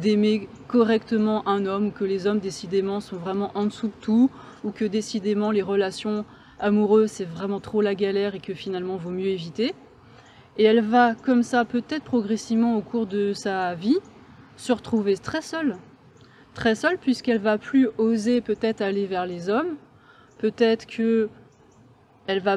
d'aimer 0.00 0.48
correctement 0.68 1.46
un 1.48 1.66
homme, 1.66 1.92
que 1.92 2.04
les 2.04 2.26
hommes 2.26 2.38
décidément 2.38 3.00
sont 3.00 3.16
vraiment 3.16 3.50
en 3.54 3.66
dessous 3.66 3.88
de 3.88 3.92
tout, 4.00 4.30
ou 4.64 4.70
que 4.70 4.84
décidément 4.84 5.50
les 5.50 5.62
relations 5.62 6.24
amoureuses 6.58 7.10
c'est 7.10 7.24
vraiment 7.24 7.60
trop 7.60 7.82
la 7.82 7.94
galère 7.94 8.34
et 8.34 8.40
que 8.40 8.54
finalement 8.54 8.96
vaut 8.96 9.10
mieux 9.10 9.26
éviter. 9.26 9.74
Et 10.58 10.64
elle 10.64 10.80
va 10.80 11.14
comme 11.14 11.42
ça 11.42 11.64
peut-être 11.64 12.04
progressivement 12.04 12.76
au 12.76 12.80
cours 12.80 13.06
de 13.06 13.32
sa 13.34 13.74
vie 13.74 13.98
se 14.56 14.72
retrouver 14.72 15.16
très 15.16 15.42
seule. 15.42 15.76
Très 16.54 16.74
seule 16.74 16.98
puisqu'elle 16.98 17.40
va 17.40 17.58
plus 17.58 17.88
oser 17.98 18.40
peut-être 18.40 18.80
aller 18.80 19.06
vers 19.06 19.26
les 19.26 19.50
hommes, 19.50 19.76
peut-être 20.38 20.86
que 20.86 21.28
elle 22.26 22.40
va 22.40 22.56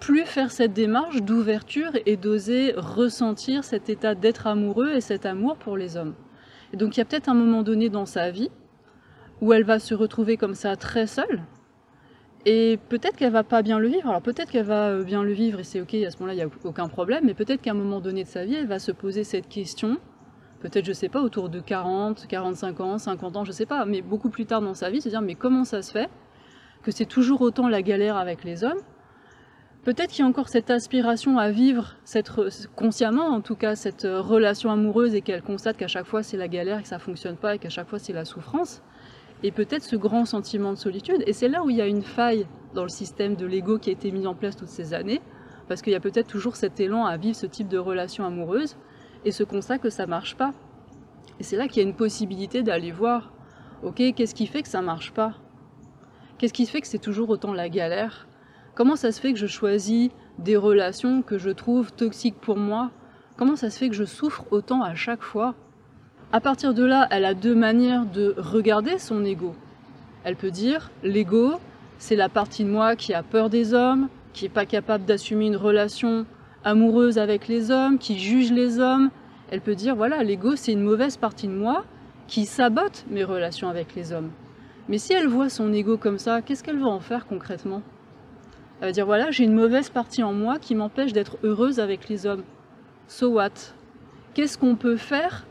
plus 0.00 0.26
faire 0.26 0.50
cette 0.50 0.72
démarche 0.72 1.22
d'ouverture 1.22 1.92
et 2.06 2.16
d'oser 2.16 2.72
ressentir 2.76 3.64
cet 3.64 3.88
état 3.88 4.14
d'être 4.14 4.46
amoureux 4.46 4.92
et 4.92 5.00
cet 5.00 5.26
amour 5.26 5.56
pour 5.56 5.76
les 5.76 5.96
hommes. 5.96 6.14
Donc 6.74 6.96
il 6.96 7.00
y 7.00 7.00
a 7.00 7.04
peut-être 7.04 7.28
un 7.28 7.34
moment 7.34 7.62
donné 7.62 7.88
dans 7.88 8.06
sa 8.06 8.30
vie 8.30 8.50
où 9.40 9.52
elle 9.52 9.64
va 9.64 9.78
se 9.78 9.94
retrouver 9.94 10.36
comme 10.36 10.54
ça 10.54 10.76
très 10.76 11.06
seule. 11.06 11.42
Et 12.46 12.78
peut-être 12.88 13.16
qu'elle 13.16 13.32
va 13.32 13.44
pas 13.44 13.62
bien 13.62 13.78
le 13.78 13.88
vivre. 13.88 14.08
Alors 14.08 14.22
peut-être 14.22 14.50
qu'elle 14.50 14.66
va 14.66 14.90
euh, 14.90 15.04
bien 15.04 15.22
le 15.22 15.32
vivre 15.32 15.60
et 15.60 15.64
c'est 15.64 15.80
ok, 15.80 15.94
à 15.94 16.10
ce 16.10 16.16
moment-là, 16.18 16.34
il 16.34 16.36
n'y 16.36 16.42
a 16.42 16.48
aucun 16.64 16.88
problème. 16.88 17.24
Mais 17.24 17.34
peut-être 17.34 17.60
qu'à 17.60 17.72
un 17.72 17.74
moment 17.74 18.00
donné 18.00 18.24
de 18.24 18.28
sa 18.28 18.44
vie, 18.44 18.54
elle 18.54 18.66
va 18.66 18.78
se 18.78 18.92
poser 18.92 19.24
cette 19.24 19.48
question. 19.48 19.98
Peut-être, 20.60 20.84
je 20.84 20.92
sais 20.92 21.08
pas, 21.08 21.20
autour 21.20 21.48
de 21.48 21.60
40, 21.60 22.26
45 22.26 22.80
ans, 22.80 22.98
50 22.98 23.36
ans, 23.36 23.44
je 23.44 23.52
sais 23.52 23.66
pas. 23.66 23.84
Mais 23.84 24.02
beaucoup 24.02 24.30
plus 24.30 24.46
tard 24.46 24.60
dans 24.60 24.74
sa 24.74 24.90
vie, 24.90 25.00
se 25.00 25.08
dire, 25.08 25.22
mais 25.22 25.34
comment 25.34 25.64
ça 25.64 25.82
se 25.82 25.92
fait 25.92 26.08
que 26.82 26.90
c'est 26.90 27.06
toujours 27.06 27.40
autant 27.42 27.68
la 27.68 27.82
galère 27.82 28.16
avec 28.16 28.44
les 28.44 28.64
hommes 28.64 28.80
Peut-être 29.84 30.10
qu'il 30.10 30.20
y 30.20 30.26
a 30.26 30.28
encore 30.28 30.48
cette 30.48 30.70
aspiration 30.70 31.38
à 31.38 31.50
vivre, 31.50 31.94
cette, 32.04 32.30
consciemment 32.74 33.28
en 33.28 33.40
tout 33.40 33.54
cas, 33.54 33.74
cette 33.74 34.04
euh, 34.04 34.20
relation 34.20 34.70
amoureuse 34.70 35.14
et 35.14 35.22
qu'elle 35.22 35.42
constate 35.42 35.76
qu'à 35.76 35.86
chaque 35.86 36.06
fois 36.06 36.22
c'est 36.22 36.36
la 36.36 36.48
galère, 36.48 36.82
que 36.82 36.88
ça 36.88 36.98
fonctionne 36.98 37.36
pas 37.36 37.54
et 37.54 37.58
qu'à 37.58 37.70
chaque 37.70 37.88
fois 37.88 37.98
c'est 37.98 38.12
la 38.12 38.24
souffrance. 38.24 38.82
Et 39.44 39.52
peut-être 39.52 39.84
ce 39.84 39.96
grand 39.96 40.24
sentiment 40.24 40.72
de 40.72 40.78
solitude. 40.78 41.22
Et 41.26 41.32
c'est 41.32 41.48
là 41.48 41.62
où 41.62 41.70
il 41.70 41.76
y 41.76 41.80
a 41.80 41.86
une 41.86 42.02
faille 42.02 42.46
dans 42.74 42.82
le 42.82 42.88
système 42.88 43.36
de 43.36 43.46
l'ego 43.46 43.78
qui 43.78 43.90
a 43.90 43.92
été 43.92 44.10
mis 44.10 44.26
en 44.26 44.34
place 44.34 44.56
toutes 44.56 44.68
ces 44.68 44.94
années, 44.94 45.20
parce 45.68 45.80
qu'il 45.80 45.92
y 45.92 45.96
a 45.96 46.00
peut-être 46.00 46.26
toujours 46.26 46.56
cet 46.56 46.80
élan 46.80 47.06
à 47.06 47.16
vivre 47.16 47.36
ce 47.36 47.46
type 47.46 47.68
de 47.68 47.78
relation 47.78 48.26
amoureuse 48.26 48.76
et 49.24 49.30
ce 49.30 49.44
constat 49.44 49.78
que 49.78 49.90
ça 49.90 50.06
marche 50.06 50.36
pas. 50.36 50.54
Et 51.40 51.44
c'est 51.44 51.56
là 51.56 51.68
qu'il 51.68 51.82
y 51.82 51.86
a 51.86 51.88
une 51.88 51.94
possibilité 51.94 52.62
d'aller 52.62 52.90
voir, 52.90 53.32
ok, 53.84 54.02
qu'est-ce 54.14 54.34
qui 54.34 54.46
fait 54.46 54.62
que 54.62 54.68
ça 54.68 54.82
marche 54.82 55.12
pas? 55.12 55.34
Qu'est-ce 56.36 56.52
qui 56.52 56.66
fait 56.66 56.80
que 56.80 56.86
c'est 56.86 56.98
toujours 56.98 57.30
autant 57.30 57.52
la 57.52 57.68
galère? 57.68 58.27
Comment 58.78 58.94
ça 58.94 59.10
se 59.10 59.20
fait 59.20 59.32
que 59.32 59.40
je 59.40 59.48
choisis 59.48 60.10
des 60.38 60.56
relations 60.56 61.22
que 61.22 61.36
je 61.36 61.50
trouve 61.50 61.92
toxiques 61.92 62.40
pour 62.40 62.56
moi? 62.56 62.92
Comment 63.36 63.56
ça 63.56 63.70
se 63.70 63.78
fait 63.80 63.88
que 63.88 63.96
je 63.96 64.04
souffre 64.04 64.44
autant 64.52 64.84
à 64.84 64.94
chaque 64.94 65.24
fois? 65.24 65.56
À 66.30 66.38
partir 66.38 66.74
de 66.74 66.84
là, 66.84 67.08
elle 67.10 67.24
a 67.24 67.34
deux 67.34 67.56
manières 67.56 68.06
de 68.06 68.36
regarder 68.38 69.00
son 69.00 69.24
ego. 69.24 69.56
Elle 70.22 70.36
peut 70.36 70.52
dire 70.52 70.92
l'ego, 71.02 71.54
c'est 71.98 72.14
la 72.14 72.28
partie 72.28 72.62
de 72.62 72.70
moi 72.70 72.94
qui 72.94 73.14
a 73.14 73.24
peur 73.24 73.50
des 73.50 73.74
hommes, 73.74 74.08
qui 74.32 74.44
n'est 74.44 74.48
pas 74.48 74.64
capable 74.64 75.04
d'assumer 75.04 75.46
une 75.46 75.56
relation 75.56 76.24
amoureuse 76.62 77.18
avec 77.18 77.48
les 77.48 77.72
hommes, 77.72 77.98
qui 77.98 78.16
juge 78.16 78.52
les 78.52 78.78
hommes. 78.78 79.10
Elle 79.50 79.60
peut 79.60 79.74
dire 79.74 79.96
voilà, 79.96 80.22
l'ego, 80.22 80.54
c'est 80.54 80.70
une 80.70 80.84
mauvaise 80.84 81.16
partie 81.16 81.48
de 81.48 81.52
moi 81.52 81.84
qui 82.28 82.46
sabote 82.46 83.06
mes 83.10 83.24
relations 83.24 83.68
avec 83.68 83.96
les 83.96 84.12
hommes. 84.12 84.30
Mais 84.88 84.98
si 84.98 85.14
elle 85.14 85.26
voit 85.26 85.48
son 85.48 85.72
ego 85.72 85.96
comme 85.96 86.18
ça, 86.18 86.42
qu'est-ce 86.42 86.62
qu'elle 86.62 86.78
va 86.78 86.86
en 86.86 87.00
faire 87.00 87.26
concrètement? 87.26 87.82
Elle 88.80 88.88
va 88.88 88.92
dire 88.92 89.06
voilà, 89.06 89.30
j'ai 89.30 89.44
une 89.44 89.54
mauvaise 89.54 89.90
partie 89.90 90.22
en 90.22 90.32
moi 90.32 90.58
qui 90.58 90.74
m'empêche 90.74 91.12
d'être 91.12 91.38
heureuse 91.42 91.80
avec 91.80 92.08
les 92.08 92.26
hommes. 92.26 92.44
So 93.08 93.28
what? 93.28 93.74
Qu'est-ce 94.34 94.56
qu'on 94.56 94.76
peut 94.76 94.96
faire 94.96 95.46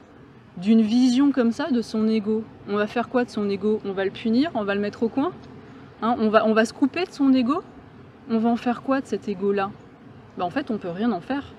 d'une 0.58 0.82
vision 0.82 1.32
comme 1.32 1.52
ça 1.52 1.70
de 1.72 1.82
son 1.82 2.08
ego? 2.08 2.44
On 2.70 2.78
va 2.78 2.88
faire 2.88 3.10
quoi 3.10 3.26
de 3.26 3.30
son 3.30 3.50
ego? 3.50 3.82
On 3.84 3.92
va 3.92 4.06
le 4.06 4.12
punir? 4.12 4.52
On 4.54 4.64
va 4.64 4.76
le 4.76 4.82
mettre 4.82 5.04
au 5.04 5.10
coin? 5.10 5.34
Hein 6.02 6.16
on, 6.20 6.30
va, 6.30 6.66
se 6.66 6.74
couper 6.74 7.06
de 7.06 7.12
son 7.12 7.34
ego? 7.34 7.64
On 8.30 8.38
va 8.38 8.50
en 8.50 8.56
faire 8.56 8.82
quoi 8.82 9.02
de 9.02 9.08
cet 9.08 9.28
ego-là? 9.28 9.72
Ben, 10.38 10.46
En 10.46 10.50
fait, 10.50 10.72
on 10.72 10.78
peut 10.78 10.90
rien 10.90 11.12
en 11.12 11.22
faire. 11.22 11.54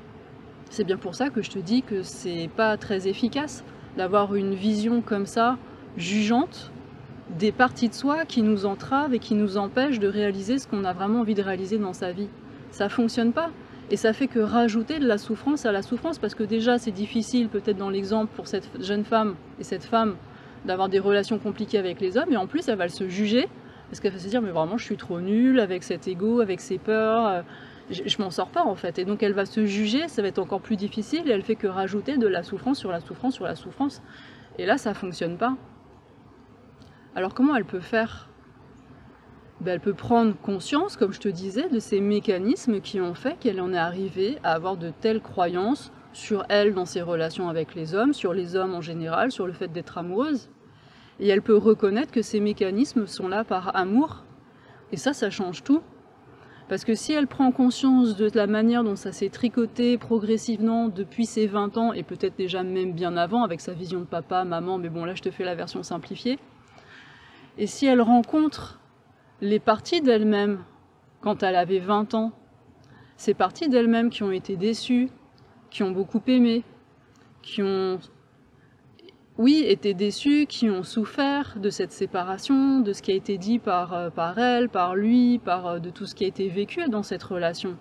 C'est 0.70 0.84
bien 0.84 0.96
pour 0.96 1.14
ça 1.14 1.28
que 1.30 1.42
je 1.42 1.50
te 1.50 1.58
dis 1.58 1.82
que 1.82 2.02
c'est 2.02 2.48
pas 2.56 2.76
très 2.76 3.08
efficace 3.08 3.64
d'avoir 3.96 4.34
une 4.34 4.54
vision 4.54 5.02
comme 5.02 5.26
ça, 5.26 5.58
jugeante, 5.96 6.70
des 7.30 7.52
parties 7.52 7.88
de 7.88 7.94
soi 7.94 8.24
qui 8.24 8.42
nous 8.42 8.66
entravent 8.66 9.14
et 9.14 9.18
qui 9.18 9.34
nous 9.34 9.56
empêchent 9.56 9.98
de 9.98 10.08
réaliser 10.08 10.58
ce 10.58 10.66
qu'on 10.66 10.84
a 10.84 10.92
vraiment 10.92 11.20
envie 11.20 11.34
de 11.34 11.42
réaliser 11.42 11.78
dans 11.78 11.92
sa 11.92 12.12
vie. 12.12 12.28
Ça 12.70 12.88
fonctionne 12.88 13.32
pas. 13.32 13.50
Et 13.90 13.96
ça 13.96 14.12
fait 14.12 14.26
que 14.26 14.38
rajouter 14.38 14.98
de 14.98 15.06
la 15.06 15.16
souffrance 15.16 15.64
à 15.64 15.72
la 15.72 15.80
souffrance, 15.80 16.18
parce 16.18 16.34
que 16.34 16.42
déjà 16.42 16.78
c'est 16.78 16.90
difficile 16.90 17.48
peut-être 17.48 17.78
dans 17.78 17.88
l'exemple 17.88 18.30
pour 18.36 18.46
cette 18.46 18.68
jeune 18.82 19.04
femme 19.04 19.34
et 19.58 19.64
cette 19.64 19.84
femme 19.84 20.16
d'avoir 20.66 20.90
des 20.90 20.98
relations 20.98 21.38
compliquées 21.38 21.78
avec 21.78 21.98
les 22.00 22.18
hommes, 22.18 22.30
et 22.30 22.36
en 22.36 22.46
plus 22.46 22.68
elle 22.68 22.76
va 22.76 22.88
se 22.90 23.08
juger, 23.08 23.48
parce 23.88 24.00
qu'elle 24.00 24.12
va 24.12 24.18
se 24.18 24.28
dire 24.28 24.42
mais 24.42 24.50
vraiment 24.50 24.76
je 24.76 24.84
suis 24.84 24.98
trop 24.98 25.20
nulle 25.20 25.58
avec 25.58 25.82
cet 25.84 26.06
ego, 26.06 26.40
avec 26.40 26.60
ses 26.60 26.76
peurs, 26.76 27.26
euh, 27.26 27.42
je, 27.90 28.02
je 28.04 28.20
m'en 28.20 28.30
sors 28.30 28.50
pas 28.50 28.62
en 28.62 28.74
fait. 28.74 28.98
Et 28.98 29.06
donc 29.06 29.22
elle 29.22 29.32
va 29.32 29.46
se 29.46 29.64
juger, 29.64 30.06
ça 30.08 30.20
va 30.20 30.28
être 30.28 30.38
encore 30.38 30.60
plus 30.60 30.76
difficile, 30.76 31.22
et 31.26 31.30
elle 31.30 31.42
fait 31.42 31.56
que 31.56 31.66
rajouter 31.66 32.18
de 32.18 32.26
la 32.26 32.42
souffrance 32.42 32.78
sur 32.78 32.90
la 32.90 33.00
souffrance 33.00 33.36
sur 33.36 33.44
la 33.46 33.54
souffrance. 33.56 34.02
Et 34.58 34.66
là 34.66 34.76
ça 34.76 34.92
fonctionne 34.92 35.38
pas. 35.38 35.56
Alors 37.14 37.34
comment 37.34 37.56
elle 37.56 37.64
peut 37.64 37.80
faire? 37.80 38.28
Ben, 39.60 39.72
Elle 39.72 39.80
peut 39.80 39.94
prendre 39.94 40.36
conscience, 40.36 40.96
comme 40.96 41.12
je 41.12 41.20
te 41.20 41.28
disais, 41.28 41.68
de 41.68 41.80
ces 41.80 42.00
mécanismes 42.00 42.80
qui 42.80 43.00
ont 43.00 43.14
fait 43.14 43.36
qu'elle 43.38 43.60
en 43.60 43.72
est 43.72 43.78
arrivée 43.78 44.38
à 44.44 44.52
avoir 44.52 44.76
de 44.76 44.90
telles 45.00 45.20
croyances 45.20 45.92
sur 46.12 46.44
elle 46.48 46.74
dans 46.74 46.84
ses 46.84 47.02
relations 47.02 47.48
avec 47.48 47.74
les 47.74 47.94
hommes, 47.94 48.12
sur 48.12 48.32
les 48.32 48.56
hommes 48.56 48.74
en 48.74 48.80
général, 48.80 49.32
sur 49.32 49.46
le 49.46 49.52
fait 49.52 49.68
d'être 49.68 49.98
amoureuse. 49.98 50.48
Et 51.20 51.28
elle 51.28 51.42
peut 51.42 51.56
reconnaître 51.56 52.12
que 52.12 52.22
ces 52.22 52.40
mécanismes 52.40 53.06
sont 53.06 53.28
là 53.28 53.42
par 53.42 53.74
amour. 53.74 54.24
Et 54.92 54.96
ça, 54.96 55.12
ça 55.12 55.30
change 55.30 55.64
tout. 55.64 55.82
Parce 56.68 56.84
que 56.84 56.94
si 56.94 57.12
elle 57.12 57.26
prend 57.26 57.50
conscience 57.50 58.16
de 58.16 58.30
la 58.34 58.46
manière 58.46 58.84
dont 58.84 58.94
ça 58.94 59.10
s'est 59.10 59.30
tricoté 59.30 59.96
progressivement 59.96 60.88
depuis 60.88 61.24
ses 61.24 61.46
20 61.46 61.78
ans, 61.78 61.92
et 61.94 62.02
peut-être 62.02 62.36
déjà 62.36 62.62
même 62.62 62.92
bien 62.92 63.16
avant, 63.16 63.42
avec 63.42 63.60
sa 63.60 63.72
vision 63.72 64.00
de 64.00 64.04
papa, 64.04 64.44
maman, 64.44 64.76
mais 64.78 64.90
bon 64.90 65.04
là 65.04 65.14
je 65.14 65.22
te 65.22 65.30
fais 65.30 65.44
la 65.44 65.54
version 65.54 65.82
simplifiée, 65.82 66.38
et 67.58 67.66
si 67.66 67.86
elle 67.86 68.00
rencontre 68.00 68.80
les 69.40 69.58
parties 69.58 70.00
d'elle-même 70.00 70.64
quand 71.20 71.42
elle 71.42 71.56
avait 71.56 71.80
20 71.80 72.14
ans, 72.14 72.32
ces 73.16 73.34
parties 73.34 73.68
d'elle-même 73.68 74.10
qui 74.10 74.22
ont 74.22 74.30
été 74.30 74.56
déçues, 74.56 75.10
qui 75.70 75.82
ont 75.82 75.90
beaucoup 75.90 76.22
aimé, 76.28 76.62
qui 77.42 77.62
ont, 77.62 77.98
oui, 79.38 79.64
été 79.66 79.92
déçues, 79.92 80.46
qui 80.46 80.70
ont 80.70 80.84
souffert 80.84 81.58
de 81.58 81.68
cette 81.68 81.90
séparation, 81.90 82.78
de 82.78 82.92
ce 82.92 83.02
qui 83.02 83.10
a 83.10 83.14
été 83.14 83.38
dit 83.38 83.58
par, 83.58 83.92
euh, 83.92 84.10
par 84.10 84.38
elle, 84.38 84.68
par 84.68 84.94
lui, 84.94 85.40
par, 85.40 85.66
euh, 85.66 85.78
de 85.80 85.90
tout 85.90 86.06
ce 86.06 86.14
qui 86.14 86.24
a 86.24 86.28
été 86.28 86.48
vécu 86.48 86.88
dans 86.88 87.02
cette 87.02 87.24
relation. 87.24 87.76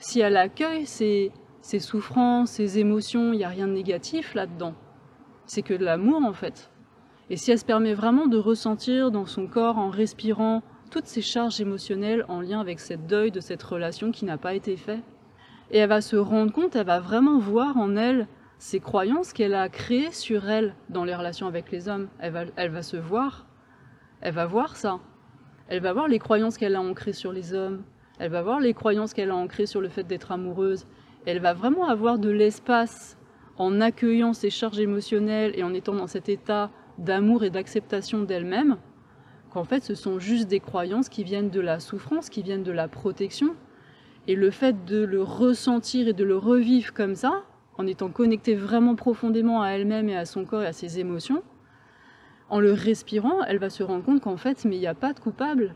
Si 0.00 0.18
elle 0.18 0.36
accueille 0.36 0.84
ces, 0.84 1.30
ces 1.60 1.78
souffrances, 1.78 2.50
ces 2.50 2.78
émotions, 2.80 3.32
il 3.32 3.38
n'y 3.38 3.44
a 3.44 3.48
rien 3.48 3.68
de 3.68 3.72
négatif 3.72 4.34
là-dedans. 4.34 4.74
C'est 5.46 5.62
que 5.62 5.74
de 5.74 5.84
l'amour 5.84 6.24
en 6.24 6.32
fait. 6.32 6.70
Et 7.28 7.36
si 7.36 7.50
elle 7.50 7.58
se 7.58 7.64
permet 7.64 7.94
vraiment 7.94 8.26
de 8.26 8.38
ressentir 8.38 9.10
dans 9.10 9.26
son 9.26 9.46
corps, 9.46 9.78
en 9.78 9.90
respirant, 9.90 10.62
toutes 10.90 11.06
ces 11.06 11.22
charges 11.22 11.60
émotionnelles 11.60 12.24
en 12.28 12.40
lien 12.40 12.60
avec 12.60 12.78
cette 12.78 13.06
deuil 13.06 13.32
de 13.32 13.40
cette 13.40 13.62
relation 13.62 14.12
qui 14.12 14.24
n'a 14.24 14.38
pas 14.38 14.54
été 14.54 14.76
faite, 14.76 15.02
et 15.70 15.78
elle 15.78 15.88
va 15.88 16.00
se 16.00 16.16
rendre 16.16 16.52
compte, 16.52 16.76
elle 16.76 16.86
va 16.86 17.00
vraiment 17.00 17.38
voir 17.38 17.76
en 17.76 17.96
elle 17.96 18.28
ces 18.58 18.80
croyances 18.80 19.32
qu'elle 19.32 19.54
a 19.54 19.68
créées 19.68 20.12
sur 20.12 20.48
elle 20.48 20.74
dans 20.88 21.04
les 21.04 21.14
relations 21.14 21.46
avec 21.46 21.70
les 21.72 21.88
hommes. 21.88 22.08
Elle 22.20 22.32
va, 22.32 22.44
elle 22.54 22.70
va 22.70 22.82
se 22.82 22.96
voir, 22.96 23.46
elle 24.20 24.32
va 24.32 24.46
voir 24.46 24.76
ça. 24.76 25.00
Elle 25.68 25.82
va 25.82 25.92
voir 25.92 26.06
les 26.06 26.20
croyances 26.20 26.56
qu'elle 26.56 26.76
a 26.76 26.80
ancrées 26.80 27.12
sur 27.12 27.32
les 27.32 27.52
hommes, 27.52 27.82
elle 28.18 28.30
va 28.30 28.42
voir 28.42 28.60
les 28.60 28.72
croyances 28.72 29.12
qu'elle 29.12 29.30
a 29.30 29.36
ancrées 29.36 29.66
sur 29.66 29.80
le 29.80 29.88
fait 29.88 30.04
d'être 30.04 30.32
amoureuse. 30.32 30.86
Elle 31.26 31.40
va 31.40 31.52
vraiment 31.52 31.88
avoir 31.88 32.18
de 32.18 32.30
l'espace 32.30 33.18
en 33.58 33.80
accueillant 33.80 34.32
ces 34.32 34.50
charges 34.50 34.78
émotionnelles 34.78 35.52
et 35.56 35.64
en 35.64 35.74
étant 35.74 35.94
dans 35.94 36.06
cet 36.06 36.28
état 36.28 36.70
d'amour 36.98 37.44
et 37.44 37.50
d'acceptation 37.50 38.22
d'elle-même, 38.22 38.78
qu'en 39.50 39.64
fait 39.64 39.82
ce 39.82 39.94
sont 39.94 40.18
juste 40.18 40.48
des 40.48 40.60
croyances 40.60 41.08
qui 41.08 41.24
viennent 41.24 41.50
de 41.50 41.60
la 41.60 41.80
souffrance, 41.80 42.28
qui 42.28 42.42
viennent 42.42 42.62
de 42.62 42.72
la 42.72 42.88
protection. 42.88 43.54
Et 44.28 44.34
le 44.34 44.50
fait 44.50 44.84
de 44.84 45.04
le 45.04 45.22
ressentir 45.22 46.08
et 46.08 46.12
de 46.12 46.24
le 46.24 46.36
revivre 46.36 46.92
comme 46.92 47.14
ça, 47.14 47.44
en 47.78 47.86
étant 47.86 48.10
connecté 48.10 48.54
vraiment 48.54 48.96
profondément 48.96 49.62
à 49.62 49.68
elle-même 49.70 50.08
et 50.08 50.16
à 50.16 50.24
son 50.24 50.44
corps 50.44 50.62
et 50.62 50.66
à 50.66 50.72
ses 50.72 50.98
émotions, 50.98 51.42
en 52.48 52.60
le 52.60 52.72
respirant, 52.72 53.42
elle 53.44 53.58
va 53.58 53.70
se 53.70 53.82
rendre 53.82 54.04
compte 54.04 54.20
qu'en 54.20 54.36
fait, 54.36 54.64
mais 54.64 54.76
il 54.76 54.80
n'y 54.80 54.86
a 54.86 54.94
pas 54.94 55.12
de 55.12 55.20
coupable, 55.20 55.74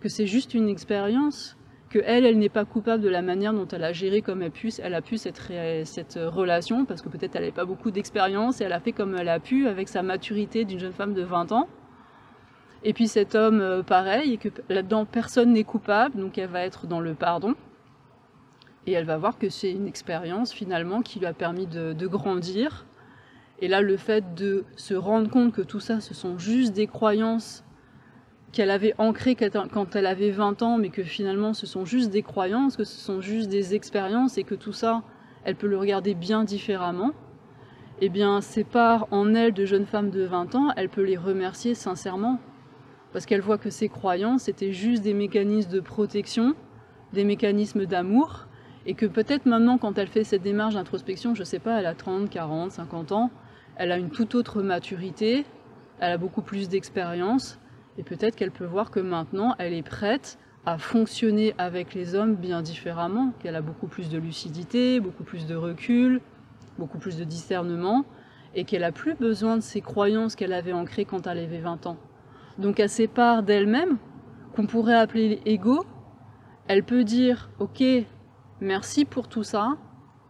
que 0.00 0.08
c'est 0.08 0.26
juste 0.26 0.54
une 0.54 0.68
expérience, 0.68 1.56
que 1.90 1.98
elle, 2.04 2.24
elle 2.24 2.38
n'est 2.38 2.48
pas 2.48 2.64
coupable 2.64 3.02
de 3.02 3.08
la 3.08 3.20
manière 3.20 3.52
dont 3.52 3.66
elle 3.66 3.82
a 3.82 3.92
géré 3.92 4.22
comme 4.22 4.42
elle, 4.42 4.94
a 4.94 5.02
pu 5.02 5.18
cette, 5.18 5.42
cette 5.84 6.18
relation, 6.22 6.84
parce 6.84 7.02
que 7.02 7.08
peut-être 7.08 7.34
elle 7.34 7.42
n'avait 7.42 7.52
pas 7.52 7.64
beaucoup 7.64 7.90
d'expérience 7.90 8.60
et 8.60 8.64
elle 8.64 8.72
a 8.72 8.80
fait 8.80 8.92
comme 8.92 9.16
elle 9.16 9.28
a 9.28 9.40
pu 9.40 9.66
avec 9.66 9.88
sa 9.88 10.02
maturité 10.02 10.64
d'une 10.64 10.78
jeune 10.78 10.92
femme 10.92 11.14
de 11.14 11.22
20 11.22 11.50
ans. 11.52 11.68
Et 12.84 12.92
puis 12.94 13.08
cet 13.08 13.34
homme, 13.34 13.60
euh, 13.60 13.82
pareil, 13.82 14.34
et 14.34 14.36
que 14.38 14.48
là-dedans 14.68 15.04
personne 15.04 15.52
n'est 15.52 15.64
coupable, 15.64 16.18
donc 16.18 16.38
elle 16.38 16.48
va 16.48 16.62
être 16.62 16.86
dans 16.86 17.00
le 17.00 17.14
pardon. 17.14 17.54
Et 18.86 18.92
elle 18.92 19.04
va 19.04 19.18
voir 19.18 19.36
que 19.36 19.50
c'est 19.50 19.70
une 19.70 19.86
expérience 19.86 20.52
finalement 20.52 21.02
qui 21.02 21.18
lui 21.18 21.26
a 21.26 21.34
permis 21.34 21.66
de 21.66 22.06
grandir. 22.06 22.86
Et 23.60 23.68
là, 23.68 23.82
le 23.82 23.96
fait 23.98 24.34
de 24.34 24.64
se 24.76 24.94
rendre 24.94 25.28
compte 25.28 25.52
que 25.52 25.60
tout 25.60 25.80
ça, 25.80 26.00
ce 26.00 26.14
sont 26.14 26.38
juste 26.38 26.72
des 26.72 26.86
croyances 26.86 27.62
qu'elle 28.52 28.70
avait 28.70 28.94
ancrées 28.98 29.36
quand 29.36 29.96
elle 29.96 30.06
avait 30.06 30.30
20 30.30 30.62
ans, 30.62 30.78
mais 30.78 30.90
que 30.90 31.02
finalement 31.02 31.54
ce 31.54 31.66
sont 31.66 31.84
juste 31.84 32.10
des 32.10 32.22
croyances, 32.22 32.76
que 32.76 32.84
ce 32.84 32.98
sont 32.98 33.20
juste 33.20 33.48
des 33.48 33.74
expériences 33.74 34.38
et 34.38 34.44
que 34.44 34.54
tout 34.54 34.72
ça, 34.72 35.02
elle 35.44 35.56
peut 35.56 35.68
le 35.68 35.78
regarder 35.78 36.14
bien 36.14 36.44
différemment, 36.44 37.12
eh 38.02 38.08
bien, 38.08 38.40
ces 38.40 38.64
parts 38.64 39.06
en 39.10 39.34
elle 39.34 39.52
de 39.52 39.66
jeune 39.66 39.84
femme 39.84 40.10
de 40.10 40.22
20 40.22 40.54
ans, 40.54 40.68
elle 40.76 40.88
peut 40.88 41.02
les 41.02 41.18
remercier 41.18 41.74
sincèrement. 41.74 42.38
Parce 43.12 43.26
qu'elle 43.26 43.42
voit 43.42 43.58
que 43.58 43.68
ces 43.68 43.88
croyances 43.88 44.48
étaient 44.48 44.72
juste 44.72 45.02
des 45.02 45.12
mécanismes 45.12 45.70
de 45.70 45.80
protection, 45.80 46.54
des 47.12 47.24
mécanismes 47.24 47.84
d'amour, 47.84 48.46
et 48.86 48.94
que 48.94 49.04
peut-être 49.04 49.44
maintenant, 49.44 49.76
quand 49.76 49.98
elle 49.98 50.08
fait 50.08 50.24
cette 50.24 50.42
démarche 50.42 50.74
d'introspection, 50.74 51.34
je 51.34 51.44
sais 51.44 51.58
pas, 51.58 51.78
elle 51.78 51.86
a 51.86 51.94
30, 51.94 52.30
40, 52.30 52.72
50 52.72 53.12
ans, 53.12 53.30
elle 53.76 53.92
a 53.92 53.98
une 53.98 54.08
toute 54.08 54.34
autre 54.34 54.62
maturité, 54.62 55.44
elle 55.98 56.12
a 56.12 56.18
beaucoup 56.18 56.40
plus 56.40 56.70
d'expérience, 56.70 57.58
et 57.98 58.02
peut-être 58.02 58.36
qu'elle 58.36 58.50
peut 58.50 58.64
voir 58.64 58.90
que 58.90 59.00
maintenant, 59.00 59.54
elle 59.58 59.72
est 59.72 59.82
prête 59.82 60.38
à 60.66 60.78
fonctionner 60.78 61.54
avec 61.58 61.94
les 61.94 62.14
hommes 62.14 62.34
bien 62.34 62.62
différemment, 62.62 63.32
qu'elle 63.40 63.56
a 63.56 63.62
beaucoup 63.62 63.86
plus 63.86 64.08
de 64.08 64.18
lucidité, 64.18 65.00
beaucoup 65.00 65.24
plus 65.24 65.46
de 65.46 65.54
recul, 65.54 66.20
beaucoup 66.78 66.98
plus 66.98 67.16
de 67.16 67.24
discernement, 67.24 68.04
et 68.54 68.64
qu'elle 68.64 68.84
a 68.84 68.92
plus 68.92 69.14
besoin 69.14 69.56
de 69.56 69.62
ces 69.62 69.80
croyances 69.80 70.34
qu'elle 70.34 70.52
avait 70.52 70.72
ancrées 70.72 71.04
quand 71.04 71.26
elle 71.26 71.38
avait 71.38 71.60
20 71.60 71.86
ans. 71.86 71.96
Donc 72.58 72.80
à 72.80 72.88
ces 72.88 73.06
parts 73.06 73.42
d'elle-même, 73.42 73.96
qu'on 74.54 74.66
pourrait 74.66 74.96
appeler 74.96 75.40
ego, 75.46 75.84
elle 76.68 76.84
peut 76.84 77.04
dire, 77.04 77.50
ok, 77.58 77.82
merci 78.60 79.04
pour 79.04 79.28
tout 79.28 79.44
ça, 79.44 79.76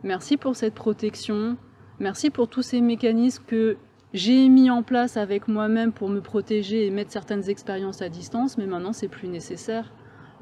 merci 0.03 0.37
pour 0.37 0.55
cette 0.55 0.75
protection, 0.75 1.57
merci 1.99 2.31
pour 2.31 2.49
tous 2.49 2.63
ces 2.63 2.81
mécanismes 2.81 3.45
que 3.47 3.77
j'ai 4.13 4.49
mis 4.49 4.71
en 4.71 4.83
place 4.83 5.17
avec 5.17 5.47
moi-même 5.47 5.93
pour 5.93 6.09
me 6.09 6.21
protéger 6.21 6.87
et 6.87 6.91
mettre 6.91 7.13
certaines 7.13 7.49
expériences 7.49 8.03
à 8.03 8.09
distance, 8.09 8.59
mais 8.59 8.67
maintenant 8.67 8.93
c'est 8.93 9.09
plus 9.09 9.29
nécessaire. 9.29 9.93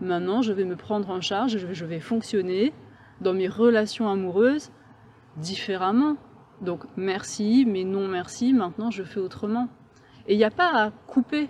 Maintenant, 0.00 0.42
je 0.42 0.52
vais 0.52 0.64
me 0.64 0.76
prendre 0.76 1.10
en 1.10 1.20
charge, 1.20 1.58
je 1.72 1.84
vais 1.84 2.00
fonctionner 2.00 2.72
dans 3.20 3.34
mes 3.34 3.48
relations 3.48 4.08
amoureuses 4.08 4.70
différemment. 5.36 6.16
Donc 6.60 6.84
merci, 6.96 7.64
mais 7.66 7.84
non 7.84 8.08
merci, 8.08 8.52
maintenant 8.52 8.90
je 8.90 9.02
fais 9.02 9.20
autrement. 9.20 9.68
Et 10.26 10.34
il 10.34 10.38
n'y 10.38 10.44
a 10.44 10.50
pas 10.50 10.70
à 10.72 10.90
couper, 11.06 11.48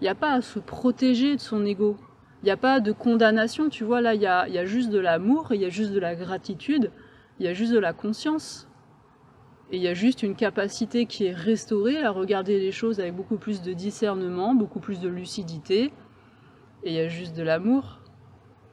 il 0.00 0.04
n'y 0.04 0.08
a 0.08 0.14
pas 0.14 0.32
à 0.32 0.42
se 0.42 0.58
protéger 0.58 1.36
de 1.36 1.40
son 1.40 1.64
ego. 1.64 1.96
Il 2.42 2.46
n'y 2.46 2.50
a 2.50 2.56
pas 2.56 2.80
de 2.80 2.92
condamnation, 2.92 3.68
tu 3.70 3.82
vois, 3.82 4.00
là, 4.00 4.14
il 4.14 4.20
y 4.20 4.26
a, 4.26 4.46
y 4.48 4.58
a 4.58 4.64
juste 4.66 4.90
de 4.90 4.98
l'amour, 4.98 5.48
il 5.52 5.60
y 5.60 5.64
a 5.64 5.68
juste 5.70 5.92
de 5.92 5.98
la 5.98 6.14
gratitude, 6.14 6.92
il 7.40 7.46
y 7.46 7.48
a 7.48 7.54
juste 7.54 7.72
de 7.72 7.78
la 7.78 7.92
conscience. 7.92 8.68
Et 9.72 9.78
il 9.78 9.82
y 9.82 9.88
a 9.88 9.94
juste 9.94 10.22
une 10.22 10.36
capacité 10.36 11.06
qui 11.06 11.26
est 11.26 11.34
restaurée 11.34 12.02
à 12.02 12.10
regarder 12.10 12.60
les 12.60 12.70
choses 12.70 13.00
avec 13.00 13.16
beaucoup 13.16 13.36
plus 13.36 13.62
de 13.62 13.72
discernement, 13.72 14.54
beaucoup 14.54 14.78
plus 14.78 15.00
de 15.00 15.08
lucidité. 15.08 15.92
Et 16.84 16.90
il 16.90 16.92
y 16.92 17.00
a 17.00 17.08
juste 17.08 17.36
de 17.36 17.42
l'amour. 17.42 17.98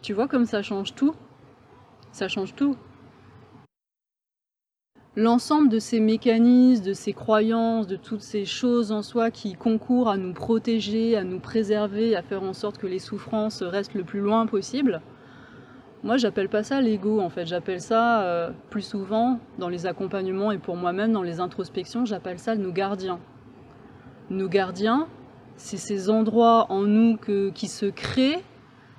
Tu 0.03 0.13
vois 0.13 0.27
comme 0.27 0.45
ça 0.45 0.61
change 0.61 0.93
tout? 0.93 1.15
Ça 2.11 2.27
change 2.27 2.53
tout. 2.53 2.77
L'ensemble 5.15 5.69
de 5.69 5.77
ces 5.79 5.99
mécanismes, 5.99 6.83
de 6.83 6.93
ces 6.93 7.13
croyances, 7.13 7.87
de 7.87 7.95
toutes 7.95 8.21
ces 8.21 8.45
choses 8.45 8.91
en 8.91 9.03
soi 9.03 9.31
qui 9.31 9.53
concourent 9.53 10.09
à 10.09 10.17
nous 10.17 10.33
protéger, 10.33 11.15
à 11.15 11.23
nous 11.23 11.39
préserver, 11.39 12.15
à 12.15 12.23
faire 12.23 12.41
en 12.43 12.53
sorte 12.53 12.79
que 12.79 12.87
les 12.87 12.99
souffrances 12.99 13.61
restent 13.61 13.93
le 13.93 14.03
plus 14.03 14.21
loin 14.21 14.47
possible, 14.47 15.01
moi, 16.03 16.17
j'appelle 16.17 16.49
pas 16.49 16.63
ça 16.63 16.81
l'ego, 16.81 17.21
en 17.21 17.29
fait. 17.29 17.45
J'appelle 17.45 17.79
ça, 17.79 18.23
euh, 18.23 18.51
plus 18.69 18.81
souvent, 18.81 19.39
dans 19.57 19.69
les 19.69 19.85
accompagnements 19.85 20.51
et 20.51 20.57
pour 20.57 20.75
moi-même, 20.75 21.13
dans 21.13 21.23
les 21.23 21.39
introspections, 21.39 22.05
j'appelle 22.05 22.39
ça 22.39 22.55
nos 22.55 22.73
gardiens. 22.73 23.19
Nos 24.29 24.49
gardiens, 24.49 25.07
c'est 25.55 25.77
ces 25.77 26.09
endroits 26.09 26.65
en 26.69 26.81
nous 26.81 27.17
qui 27.53 27.67
se 27.67 27.85
créent 27.85 28.43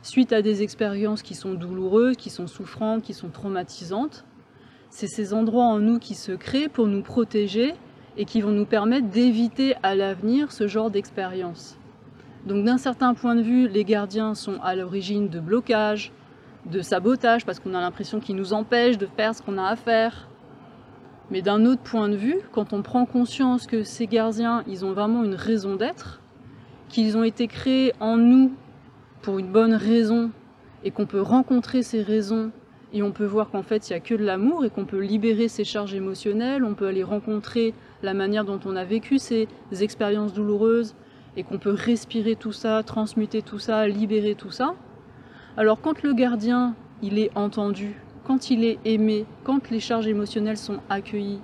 suite 0.03 0.33
à 0.33 0.43
des 0.43 0.63
expériences 0.63 1.23
qui 1.23 1.35
sont 1.35 1.55
douloureuses, 1.55 2.17
qui 2.17 2.31
sont 2.31 2.47
souffrantes, 2.47 3.03
qui 3.03 3.15
sont 3.15 3.29
traumatisantes. 3.29 4.25
C'est 4.89 5.07
ces 5.07 5.35
endroits 5.35 5.65
en 5.65 5.79
nous 5.79 5.99
qui 5.99 6.15
se 6.15 6.33
créent 6.33 6.69
pour 6.69 6.87
nous 6.87 7.03
protéger 7.03 7.75
et 8.17 8.25
qui 8.25 8.41
vont 8.41 8.51
nous 8.51 8.67
permettre 8.67 9.09
d'éviter 9.09 9.75
à 9.83 9.95
l'avenir 9.95 10.53
ce 10.53 10.69
genre 10.69 10.91
d'expérience. 10.91 11.79
Donc 12.47 12.65
d'un 12.65 12.79
certain 12.79 13.15
point 13.15 13.35
de 13.35 13.43
vue, 13.43 13.67
les 13.67 13.85
gardiens 13.85 14.35
sont 14.35 14.61
à 14.63 14.77
l'origine 14.77 15.29
de 15.29 15.41
blocages, 15.41 16.13
de 16.67 16.81
sabotage 16.81 17.45
parce 17.45 17.61
qu'on 17.61 17.75
a 17.75 17.81
l'impression 17.81 18.21
qu'ils 18.21 18.37
nous 18.37 18.53
empêchent 18.53 18.99
de 18.99 19.07
faire 19.07 19.35
ce 19.35 19.43
qu'on 19.43 19.59
a 19.59 19.65
à 19.65 19.77
faire. 19.77 20.29
Mais 21.31 21.43
d'un 21.43 21.65
autre 21.65 21.83
point 21.83 22.09
de 22.09 22.17
vue, 22.17 22.41
quand 22.53 22.73
on 22.73 22.83
prend 22.83 23.07
conscience 23.07 23.67
que 23.67 23.83
ces 23.83 24.07
gardiens, 24.07 24.63
ils 24.67 24.85
ont 24.85 24.93
vraiment 24.93 25.25
une 25.25 25.35
raison 25.35 25.77
d'être, 25.77 26.21
qu'ils 26.89 27.17
ont 27.17 27.25
été 27.25 27.49
créés 27.49 27.93
en 28.01 28.17
nous 28.17 28.53
pour 29.23 29.39
une 29.39 29.51
bonne 29.51 29.75
raison 29.75 30.31
et 30.85 30.91
qu'on 30.91 31.07
peut 31.07 31.23
rencontrer 31.23 31.83
ces 31.83 32.03
raisons 32.03 32.51
et 32.93 33.03
on 33.03 33.11
peut 33.11 33.25
voir 33.25 33.51
qu'en 33.51 33.63
fait 33.63 33.89
il 33.89 33.93
n'y 33.93 33.97
a 33.97 34.01
que 34.01 34.15
de 34.15 34.23
l'amour 34.23 34.65
et 34.65 34.71
qu'on 34.71 34.85
peut 34.85 35.01
libérer 35.01 35.49
ces 35.49 35.65
charges 35.65 35.95
émotionnelles, 35.95 36.63
on 36.63 36.75
peut 36.75 36.87
aller 36.87 37.03
rencontrer 37.03 37.75
la 38.03 38.15
manière 38.15 38.45
dont 38.45 38.61
on 38.65 38.77
a 38.77 38.85
vécu 38.85 39.19
ces 39.19 39.49
expériences 39.81 40.33
douloureuses 40.33 40.95
et 41.37 41.43
qu'on 41.43 41.59
peut 41.59 41.73
respirer 41.73 42.37
tout 42.37 42.53
ça, 42.53 42.83
transmuter 42.85 43.43
tout 43.43 43.59
ça, 43.59 43.89
libérer 43.89 44.37
tout 44.37 44.53
ça, 44.53 44.75
alors 45.57 45.81
quand 45.81 46.03
le 46.03 46.15
gardien, 46.15 46.75
il 47.01 47.19
est 47.19 47.31
entendu, 47.37 47.95
quand 48.27 48.51
il 48.51 48.65
est 48.65 48.79
aimé, 48.85 49.25
quand 49.45 49.71
les 49.71 49.79
charges 49.79 50.09
émotionnelles 50.09 50.57
sont 50.57 50.79
accueillies, 50.91 51.41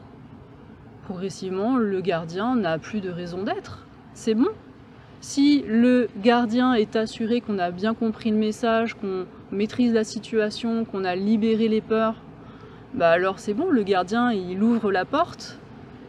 progressivement, 1.04 1.76
le 1.76 2.00
gardien 2.00 2.56
n'a 2.56 2.78
plus 2.78 3.00
de 3.00 3.10
raison 3.10 3.42
d'être. 3.42 3.86
C'est 4.14 4.34
bon. 4.34 4.48
Si 5.20 5.62
le 5.68 6.08
gardien 6.22 6.74
est 6.74 6.96
assuré 6.96 7.40
qu'on 7.40 7.58
a 7.58 7.70
bien 7.70 7.94
compris 7.94 8.30
le 8.30 8.36
message, 8.36 8.94
qu'on 8.94 9.26
maîtrise 9.52 9.92
la 9.92 10.04
situation, 10.04 10.84
qu'on 10.84 11.04
a 11.04 11.14
libéré 11.14 11.68
les 11.68 11.80
peurs, 11.80 12.16
bah 12.94 13.10
alors 13.10 13.38
c'est 13.38 13.54
bon, 13.54 13.70
le 13.70 13.82
gardien 13.84 14.32
il 14.32 14.62
ouvre 14.62 14.90
la 14.90 15.04
porte 15.04 15.58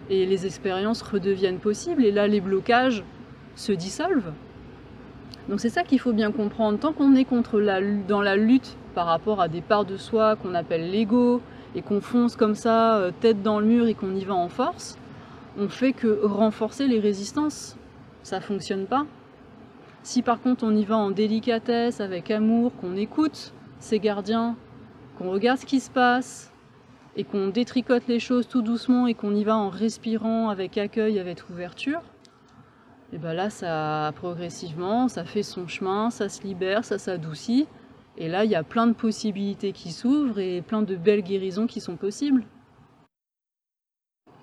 et 0.10 0.26
les 0.26 0.48
expériences 0.48 1.04
redeviennent 1.04 1.60
possibles 1.60 2.04
et 2.04 2.12
là 2.12 2.28
les 2.28 2.42
blocages 2.42 3.04
se 3.56 3.72
dissolvent. 3.72 4.34
Donc 5.50 5.60
c'est 5.60 5.70
ça 5.70 5.84
qu'il 5.84 6.00
faut 6.00 6.14
bien 6.14 6.32
comprendre. 6.32 6.80
Tant 6.80 6.94
qu'on 6.94 7.16
est 7.16 7.28
dans 8.08 8.22
la 8.22 8.36
lutte 8.36 8.78
par 8.94 9.08
rapport 9.08 9.42
à 9.42 9.48
des 9.48 9.62
parts 9.62 9.86
de 9.86 9.98
soi 9.98 10.36
qu'on 10.36 10.54
appelle 10.54 10.92
l'ego 10.92 11.42
et 11.76 11.82
qu'on 11.82 12.02
fonce 12.02 12.36
comme 12.36 12.56
ça, 12.56 12.98
euh, 12.98 13.12
tête 13.22 13.42
dans 13.42 13.60
le 13.60 13.66
mur 13.66 13.88
et 13.88 13.94
qu'on 13.94 14.14
y 14.16 14.26
va 14.26 14.34
en 14.34 14.50
force, 14.50 14.98
on 15.58 15.70
fait 15.70 15.94
que 15.94 16.26
renforcer 16.26 16.88
les 16.88 17.00
résistances. 17.00 17.78
Ça 18.24 18.42
fonctionne 18.42 18.86
pas. 18.86 19.06
Si 20.04 20.22
par 20.22 20.42
contre 20.42 20.64
on 20.64 20.76
y 20.76 20.84
va 20.84 20.98
en 20.98 21.12
délicatesse, 21.12 22.02
avec 22.02 22.32
amour, 22.32 22.72
qu'on 22.80 22.96
écoute 22.96 23.54
ces 23.80 24.00
gardiens, 24.00 24.56
qu'on 25.18 25.32
regarde 25.32 25.60
ce 25.60 25.66
qui 25.66 25.80
se 25.80 25.90
passe 25.90 26.52
et 27.16 27.24
qu'on 27.24 27.48
détricote 27.48 28.08
les 28.08 28.20
choses 28.20 28.48
tout 28.48 28.62
doucement 28.62 29.08
et 29.08 29.14
qu'on 29.14 29.36
y 29.36 29.44
va 29.44 29.56
en 29.56 29.70
respirant 29.70 30.50
avec 30.50 30.78
accueil, 30.78 31.20
avec 31.20 31.50
ouverture, 31.50 32.02
et 33.14 33.18
bien 33.18 33.34
là, 33.34 33.50
ça 33.50 34.14
progressivement, 34.16 35.08
ça 35.10 35.26
fait 35.26 35.44
son 35.44 35.68
chemin, 35.68 36.10
ça 36.10 36.30
se 36.30 36.44
libère, 36.44 36.86
ça 36.86 36.98
s'adoucit. 36.98 37.68
Et 38.18 38.30
là, 38.30 38.46
il 38.46 38.52
y 38.52 38.56
a 38.56 38.64
plein 38.64 38.88
de 38.88 38.94
possibilités 38.94 39.74
qui 39.74 39.92
s'ouvrent 39.92 40.40
et 40.40 40.62
plein 40.62 40.82
de 40.82 40.96
belles 40.96 41.22
guérisons 41.22 41.68
qui 41.68 41.82
sont 41.82 41.96
possibles. 41.96 42.44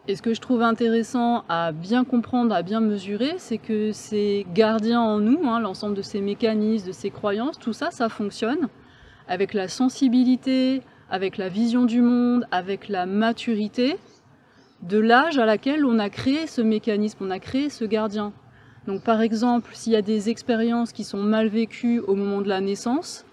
Et 0.06 0.16
ce 0.16 0.22
que 0.22 0.32
je 0.32 0.40
trouve 0.40 0.62
intéressant 0.62 1.44
à 1.50 1.70
bien 1.72 2.04
comprendre, 2.04 2.54
à 2.54 2.62
bien 2.62 2.80
mesurer, 2.80 3.34
c'est 3.36 3.58
que 3.58 3.92
ces 3.92 4.46
gardiens 4.54 5.02
en 5.02 5.18
nous, 5.18 5.46
hein, 5.46 5.60
l'ensemble 5.60 5.94
de 5.94 6.02
ces 6.02 6.22
mécanismes, 6.22 6.88
de 6.88 6.92
ces 6.92 7.10
croyances, 7.10 7.58
tout 7.58 7.74
ça, 7.74 7.90
ça 7.90 8.08
fonctionne 8.08 8.68
avec 9.28 9.52
la 9.52 9.68
sensibilité, 9.68 10.82
avec 11.10 11.36
la 11.36 11.50
vision 11.50 11.84
du 11.84 12.00
monde, 12.00 12.46
avec 12.50 12.88
la 12.88 13.04
maturité 13.04 13.98
de 14.82 14.98
l'âge 14.98 15.38
à 15.38 15.44
laquelle 15.44 15.84
on 15.84 15.98
a 15.98 16.08
créé 16.08 16.46
ce 16.46 16.62
mécanisme, 16.62 17.18
on 17.20 17.30
a 17.30 17.38
créé 17.38 17.68
ce 17.68 17.84
gardien. 17.84 18.32
Donc 18.88 19.02
par 19.02 19.20
exemple, 19.20 19.72
s'il 19.74 19.92
y 19.92 19.96
a 19.96 20.02
des 20.02 20.30
expériences 20.30 20.92
qui 20.92 21.04
sont 21.04 21.18
mal 21.18 21.48
vécues 21.48 22.00
au 22.00 22.14
moment 22.14 22.40
de 22.40 22.48
la 22.48 22.62
naissance, 22.62 23.26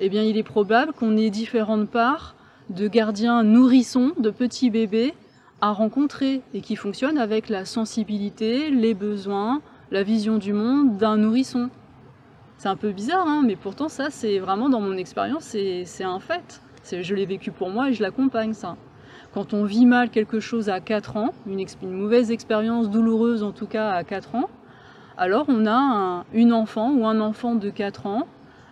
eh 0.00 0.10
bien 0.10 0.22
il 0.22 0.36
est 0.36 0.42
probable 0.42 0.92
qu'on 0.92 1.16
ait 1.16 1.30
différentes 1.30 1.88
parts 1.88 2.36
de 2.68 2.88
gardiens 2.88 3.42
nourrissons, 3.42 4.12
de 4.18 4.28
petits 4.28 4.68
bébés, 4.68 5.14
à 5.62 5.72
rencontrer 5.72 6.42
et 6.52 6.60
qui 6.60 6.76
fonctionne 6.76 7.16
avec 7.16 7.48
la 7.48 7.64
sensibilité, 7.64 8.68
les 8.68 8.92
besoins, 8.92 9.62
la 9.90 10.02
vision 10.02 10.36
du 10.36 10.52
monde 10.52 10.98
d'un 10.98 11.16
nourrisson. 11.16 11.70
C'est 12.58 12.68
un 12.68 12.76
peu 12.76 12.92
bizarre, 12.92 13.26
hein, 13.26 13.42
mais 13.46 13.56
pourtant 13.56 13.88
ça, 13.88 14.10
c'est 14.10 14.38
vraiment 14.38 14.68
dans 14.68 14.82
mon 14.82 14.98
expérience, 14.98 15.44
c'est 15.44 16.04
un 16.04 16.20
fait. 16.20 16.60
Je 16.84 17.14
l'ai 17.14 17.24
vécu 17.24 17.50
pour 17.50 17.70
moi 17.70 17.88
et 17.88 17.94
je 17.94 18.02
l'accompagne, 18.02 18.52
ça. 18.52 18.76
Quand 19.32 19.54
on 19.54 19.64
vit 19.64 19.86
mal 19.86 20.10
quelque 20.10 20.38
chose 20.38 20.68
à 20.68 20.80
4 20.80 21.16
ans, 21.16 21.30
une, 21.46 21.64
mauvaise 21.82 22.30
expérience 22.30 22.90
douloureuse 22.90 23.42
en 23.42 23.52
tout 23.52 23.66
cas 23.66 23.92
à 23.92 24.04
4 24.04 24.34
ans, 24.34 24.50
alors 25.18 25.46
on 25.48 25.66
a 25.66 26.24
une 26.32 26.52
enfant 26.52 26.92
ou 26.92 27.04
un 27.06 27.20
enfant 27.20 27.56
de 27.56 27.70
4 27.70 28.06
ans 28.06 28.28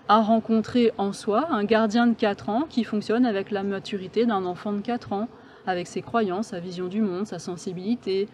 à 0.08 0.20
rencontrer 0.20 0.92
en 0.96 1.12
soi 1.12 1.48
un 1.50 1.64
gardien 1.64 2.06
de 2.06 2.14
4 2.14 2.48
ans 2.48 2.62
qui 2.68 2.84
fonctionne 2.84 3.26
avec 3.26 3.50
la 3.50 3.64
maturité 3.64 4.24
d'un 4.24 4.44
enfant 4.44 4.72
de 4.72 4.80
4 4.80 5.12
ans, 5.12 5.28
avec 5.66 5.88
ses 5.88 6.02
croyances, 6.02 6.48
sa 6.48 6.60
vision 6.60 6.86
du 6.86 7.02
monde, 7.02 7.26
sa 7.26 7.40
sensibilité 7.40 8.28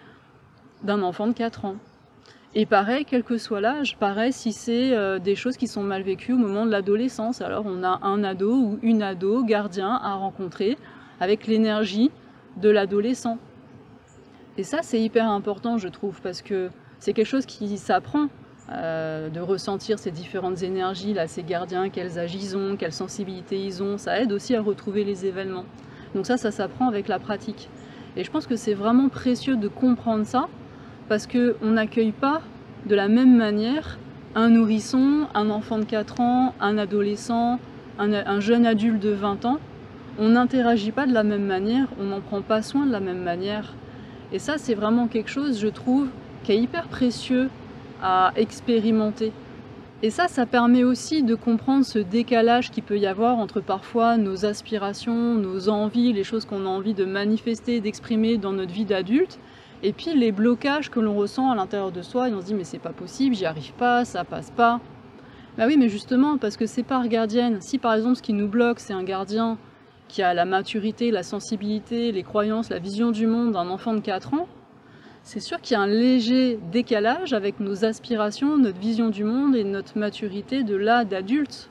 d'un 0.83 1.01
enfant 1.01 1.27
de 1.27 1.33
4 1.33 1.64
ans. 1.64 1.77
Et 2.55 2.66
pareil, 2.66 3.07
quel 3.07 3.25
que 3.25 3.38
soit 3.38 3.62
l'âge, 3.62 3.96
pareil 3.96 4.31
si 4.31 4.53
c'est 4.53 4.94
euh, 4.94 5.18
des 5.18 5.35
choses 5.35 5.57
qui 5.57 5.66
sont 5.66 5.83
mal 5.83 6.03
vécues 6.03 6.35
au 6.35 6.37
moment 6.37 6.66
de 6.66 6.70
l'adolescence. 6.70 7.40
Alors 7.40 7.64
on 7.64 7.83
a 7.83 8.01
un 8.03 8.22
ado 8.25 8.53
ou 8.53 8.79
une 8.83 9.03
ado 9.03 9.42
gardien 9.42 9.88
à 9.88 10.16
rencontrer 10.16 10.77
avec 11.18 11.46
l'énergie 11.46 12.11
de 12.59 12.68
l'adolescent. 12.68 13.38
Et 14.59 14.64
ça 14.64 14.81
c'est 14.83 15.01
hyper 15.01 15.31
important 15.31 15.79
je 15.79 15.88
trouve 15.88 16.20
parce 16.20 16.42
que 16.42 16.68
c'est 17.03 17.15
quelque 17.15 17.27
chose 17.27 17.47
qui 17.47 17.79
s'apprend 17.79 18.29
euh, 18.71 19.29
de 19.29 19.41
ressentir 19.41 19.99
ces 19.99 20.12
différentes 20.12 20.62
énergies, 20.62 21.12
là, 21.15 21.27
ces 21.27 21.43
gardiens, 21.43 21.91
quels 21.91 22.17
âge 22.17 22.33
ils 22.37 22.57
ont, 22.57 22.77
quelle 22.77 22.93
sensibilité 22.93 23.61
ils 23.61 23.83
ont. 23.83 23.99
Ça 23.99 24.21
aide 24.21 24.31
aussi 24.31 24.55
à 24.55 24.62
retrouver 24.62 25.03
les 25.03 25.27
événements. 25.27 25.65
Donc 26.15 26.27
ça, 26.27 26.37
ça 26.37 26.53
s'apprend 26.53 26.87
avec 26.87 27.09
la 27.09 27.19
pratique. 27.19 27.69
Et 28.17 28.23
je 28.23 28.31
pense 28.31 28.47
que 28.47 28.55
c'est 28.55 28.75
vraiment 28.75 29.09
précieux 29.09 29.57
de 29.57 29.67
comprendre 29.67 30.25
ça 30.25 30.47
parce 31.09 31.27
qu'on 31.27 31.71
n'accueille 31.73 32.12
pas 32.12 32.41
de 32.87 32.95
la 32.95 33.09
même 33.09 33.37
manière 33.37 33.99
un 34.37 34.51
nourrisson, 34.51 35.27
un 35.35 35.51
enfant 35.51 35.81
de 35.81 35.85
4 35.85 36.21
ans, 36.21 36.55
un 36.61 36.79
adolescent, 36.79 37.59
un, 37.99 38.38
jeune 38.38 38.65
adulte 38.65 39.03
de 39.03 39.11
20 39.11 39.45
ans. 39.45 39.59
On 40.21 40.29
n'interagit 40.29 40.93
pas 40.93 41.07
de 41.07 41.12
la 41.12 41.25
même 41.25 41.47
manière, 41.47 41.88
on 42.01 42.05
n'en 42.05 42.21
prend 42.21 42.43
pas 42.43 42.62
soin 42.62 42.87
de 42.87 42.93
la 42.93 43.01
même 43.01 43.25
manière. 43.25 43.75
Et 44.31 44.38
ça, 44.38 44.57
c'est 44.57 44.75
vraiment 44.75 45.09
quelque 45.09 45.31
chose, 45.31 45.61
je 45.61 45.67
trouve, 45.67 46.07
qui 46.44 46.52
est 46.52 46.59
hyper 46.59 46.88
précieux 46.88 47.50
à 48.02 48.33
expérimenter. 48.37 49.33
Et 50.05 50.11
ça, 50.11 50.26
ça 50.26 50.46
permet 50.46 50.83
aussi 50.83 51.22
de 51.22 51.37
comprendre 51.37 51.85
ce 51.85 52.00
décalage 52.00 52.72
qu'il 52.72 52.83
peut 52.83 52.98
y 52.98 53.07
avoir 53.07 53.38
entre 53.38 53.61
parfois 53.61 54.16
nos 54.16 54.44
aspirations, 54.44 55.37
nos 55.37 55.68
envies, 55.68 56.12
les 56.12 56.24
choses 56.24 56.44
qu'on 56.44 56.66
a 56.66 56.68
envie 56.68 56.94
de 56.94 57.05
manifester, 57.05 57.81
d'exprimer 57.81 58.37
dans 58.37 58.52
notre 58.52 58.72
vie 58.72 58.85
d'adulte, 58.85 59.38
et 59.85 59.92
puis 59.92 60.14
les 60.14 60.33
blocages 60.33 60.90
que 60.90 60.98
l'on 60.98 61.14
ressent 61.14 61.50
à 61.50 61.55
l'intérieur 61.55 61.92
de 61.92 62.02
soi, 62.02 62.28
et 62.28 62.35
on 62.35 62.40
se 62.40 62.46
dit 62.46 62.55
mais 62.55 62.64
c'est 62.64 62.81
pas 62.81 62.90
possible, 62.90 63.37
j'y 63.37 63.46
arrive 63.46 63.72
pas, 63.74 64.05
ça 64.05 64.24
passe 64.24 64.50
pas. 64.50 64.81
Bah 65.57 65.64
oui, 65.68 65.76
mais 65.76 65.88
justement, 65.88 66.37
parce 66.37 66.57
que 66.57 66.66
c'est 66.66 66.83
par 66.83 67.07
gardienne. 67.07 67.61
Si 67.61 67.78
par 67.78 67.94
exemple 67.94 68.16
ce 68.16 68.22
qui 68.22 68.33
nous 68.33 68.48
bloque, 68.48 68.81
c'est 68.81 68.94
un 68.94 69.05
gardien 69.05 69.57
qui 70.09 70.22
a 70.22 70.35
la 70.35 70.44
maturité, 70.44 71.12
la 71.12 71.22
sensibilité, 71.22 72.11
les 72.11 72.22
croyances, 72.24 72.70
la 72.70 72.81
vision 72.81 73.12
du 73.12 73.28
monde 73.28 73.52
d'un 73.52 73.68
enfant 73.68 73.94
de 73.94 74.00
4 74.00 74.35
ans, 74.35 74.48
c'est 75.25 75.41
sûr 75.41 75.61
qu'il 75.61 75.77
y 75.77 75.79
a 75.79 75.83
un 75.83 75.87
léger 75.87 76.59
décalage 76.73 77.33
avec 77.33 77.61
nos 77.61 77.85
aspirations, 77.85 78.59
notre 78.59 78.79
vision 78.79 79.09
du 79.09 79.25
monde 79.25 79.55
et 79.55 79.65
notre 79.65 79.97
maturité 79.97 80.65
de 80.65 80.75
là 80.75 81.05
d'adulte. 81.05 81.71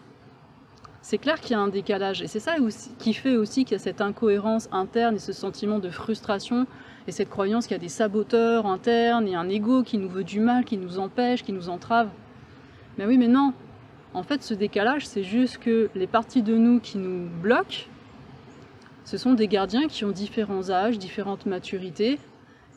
C'est 1.01 1.17
clair 1.17 1.41
qu'il 1.41 1.51
y 1.51 1.55
a 1.55 1.59
un 1.59 1.67
décalage 1.67 2.21
et 2.21 2.27
c'est 2.27 2.39
ça 2.39 2.55
qui 2.99 3.13
fait 3.13 3.35
aussi 3.35 3.65
qu'il 3.65 3.73
y 3.73 3.79
a 3.79 3.83
cette 3.83 4.01
incohérence 4.01 4.69
interne 4.71 5.15
et 5.15 5.19
ce 5.19 5.33
sentiment 5.33 5.79
de 5.79 5.89
frustration 5.89 6.67
et 7.07 7.11
cette 7.11 7.29
croyance 7.29 7.65
qu'il 7.65 7.75
y 7.75 7.79
a 7.79 7.81
des 7.81 7.89
saboteurs 7.89 8.67
internes 8.67 9.27
et 9.27 9.35
un 9.35 9.49
ego 9.49 9.83
qui 9.83 9.97
nous 9.97 10.09
veut 10.09 10.23
du 10.23 10.39
mal, 10.39 10.63
qui 10.63 10.77
nous 10.77 10.99
empêche, 10.99 11.43
qui 11.43 11.53
nous 11.53 11.69
entrave. 11.69 12.09
Mais 12.97 13.05
oui, 13.05 13.17
mais 13.17 13.27
non. 13.27 13.53
En 14.13 14.23
fait, 14.23 14.43
ce 14.43 14.53
décalage, 14.53 15.05
c'est 15.05 15.23
juste 15.23 15.57
que 15.57 15.89
les 15.95 16.07
parties 16.07 16.43
de 16.43 16.55
nous 16.55 16.79
qui 16.79 16.97
nous 16.97 17.27
bloquent, 17.41 17.87
ce 19.03 19.17
sont 19.17 19.33
des 19.33 19.47
gardiens 19.47 19.87
qui 19.87 20.05
ont 20.05 20.11
différents 20.11 20.69
âges, 20.69 20.99
différentes 20.99 21.45
maturités. 21.45 22.19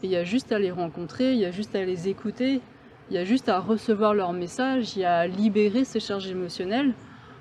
Il 0.05 0.11
y 0.11 0.17
a 0.17 0.25
juste 0.25 0.53
à 0.53 0.59
les 0.59 0.71
rencontrer, 0.71 1.33
il 1.33 1.39
y 1.39 1.47
a 1.47 1.51
juste 1.51 1.75
à 1.75 1.83
les 1.83 2.09
écouter, 2.09 2.61
il 3.09 3.17
y 3.17 3.19
a 3.19 3.25
juste 3.25 3.49
à 3.49 3.59
recevoir 3.59 4.13
leurs 4.13 4.35
messages, 4.35 4.97
il 4.97 5.01
y 5.01 5.05
a 5.07 5.21
à 5.21 5.27
libérer 5.27 5.85
ces 5.85 5.99
charges 5.99 6.29
émotionnelles 6.29 6.93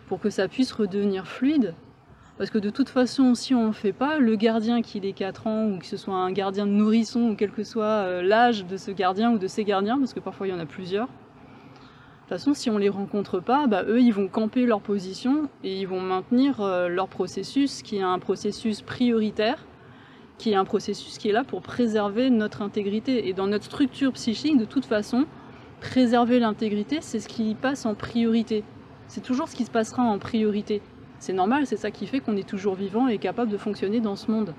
pour 0.07 0.21
que 0.21 0.29
ça 0.29 0.47
puisse 0.47 0.71
redevenir 0.71 1.27
fluide. 1.27 1.73
Parce 2.37 2.49
que 2.49 2.57
de 2.57 2.69
toute 2.69 2.87
façon, 2.87 3.35
si 3.35 3.53
on 3.53 3.63
ne 3.63 3.67
le 3.67 3.73
fait 3.73 3.91
pas, 3.91 4.17
le 4.17 4.37
gardien 4.37 4.81
qu'il 4.81 5.05
ait 5.05 5.11
4 5.11 5.47
ans, 5.47 5.65
ou 5.71 5.77
que 5.77 5.85
ce 5.85 5.97
soit 5.97 6.15
un 6.15 6.31
gardien 6.31 6.65
de 6.65 6.71
nourrisson, 6.71 7.31
ou 7.31 7.35
quel 7.35 7.51
que 7.51 7.65
soit 7.65 7.83
euh, 7.83 8.21
l'âge 8.21 8.65
de 8.65 8.77
ce 8.77 8.91
gardien 8.91 9.33
ou 9.33 9.37
de 9.37 9.47
ces 9.47 9.65
gardiens, 9.65 9.99
parce 9.99 10.13
que 10.13 10.21
parfois 10.21 10.47
il 10.47 10.51
y 10.51 10.53
en 10.53 10.59
a 10.59 10.65
plusieurs, 10.65 11.07
de 11.07 11.11
toute 12.21 12.29
façon, 12.29 12.53
si 12.53 12.69
on 12.69 12.75
ne 12.75 12.79
les 12.79 12.87
rencontre 12.87 13.41
pas, 13.41 13.67
bah, 13.67 13.83
eux, 13.85 13.99
ils 13.99 14.13
vont 14.13 14.29
camper 14.29 14.65
leur 14.65 14.79
position 14.79 15.49
et 15.65 15.81
ils 15.81 15.87
vont 15.87 15.99
maintenir 15.99 16.61
euh, 16.61 16.87
leur 16.87 17.09
processus, 17.09 17.81
qui 17.81 17.97
est 17.97 18.03
un 18.03 18.19
processus 18.19 18.81
prioritaire, 18.81 19.65
qui 20.43 20.51
est 20.51 20.55
un 20.55 20.65
processus 20.65 21.17
qui 21.17 21.29
est 21.29 21.31
là 21.31 21.45
pour 21.45 21.61
préserver 21.61 22.29
notre 22.29 22.61
intégrité. 22.61 23.29
Et 23.29 23.33
dans 23.33 23.47
notre 23.47 23.63
structure 23.63 24.11
psychique, 24.11 24.57
de 24.57 24.65
toute 24.65 24.83
façon, 24.83 25.25
préserver 25.79 26.37
l'intégrité, 26.37 26.97
c'est 26.99 27.21
ce 27.21 27.29
qui 27.29 27.55
passe 27.55 27.85
en 27.85 27.95
priorité. 27.95 28.65
C'est 29.07 29.23
toujours 29.23 29.47
ce 29.47 29.55
qui 29.55 29.63
se 29.63 29.71
passera 29.71 30.03
en 30.03 30.19
priorité. 30.19 30.81
C'est 31.19 31.31
normal, 31.31 31.65
c'est 31.65 31.77
ça 31.77 31.91
qui 31.91 32.07
fait 32.07 32.19
qu'on 32.19 32.35
est 32.35 32.47
toujours 32.47 32.75
vivant 32.75 33.07
et 33.07 33.19
capable 33.19 33.51
de 33.51 33.57
fonctionner 33.57 34.01
dans 34.01 34.17
ce 34.17 34.29
monde. 34.29 34.53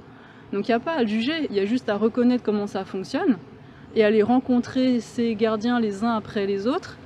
Donc 0.54 0.68
il 0.68 0.70
n'y 0.70 0.74
a 0.74 0.80
pas 0.80 0.92
à 0.92 1.02
le 1.02 1.06
juger, 1.06 1.48
il 1.50 1.54
y 1.54 1.60
a 1.60 1.66
juste 1.66 1.90
à 1.90 1.96
reconnaître 1.96 2.42
comment 2.42 2.66
ça 2.66 2.86
fonctionne 2.86 3.36
et 3.94 4.04
à 4.04 4.06
aller 4.06 4.22
rencontrer 4.22 5.00
ces 5.00 5.34
gardiens 5.34 5.80
les 5.80 6.02
uns 6.02 6.16
après 6.16 6.46
les 6.46 6.66
autres 6.66 6.96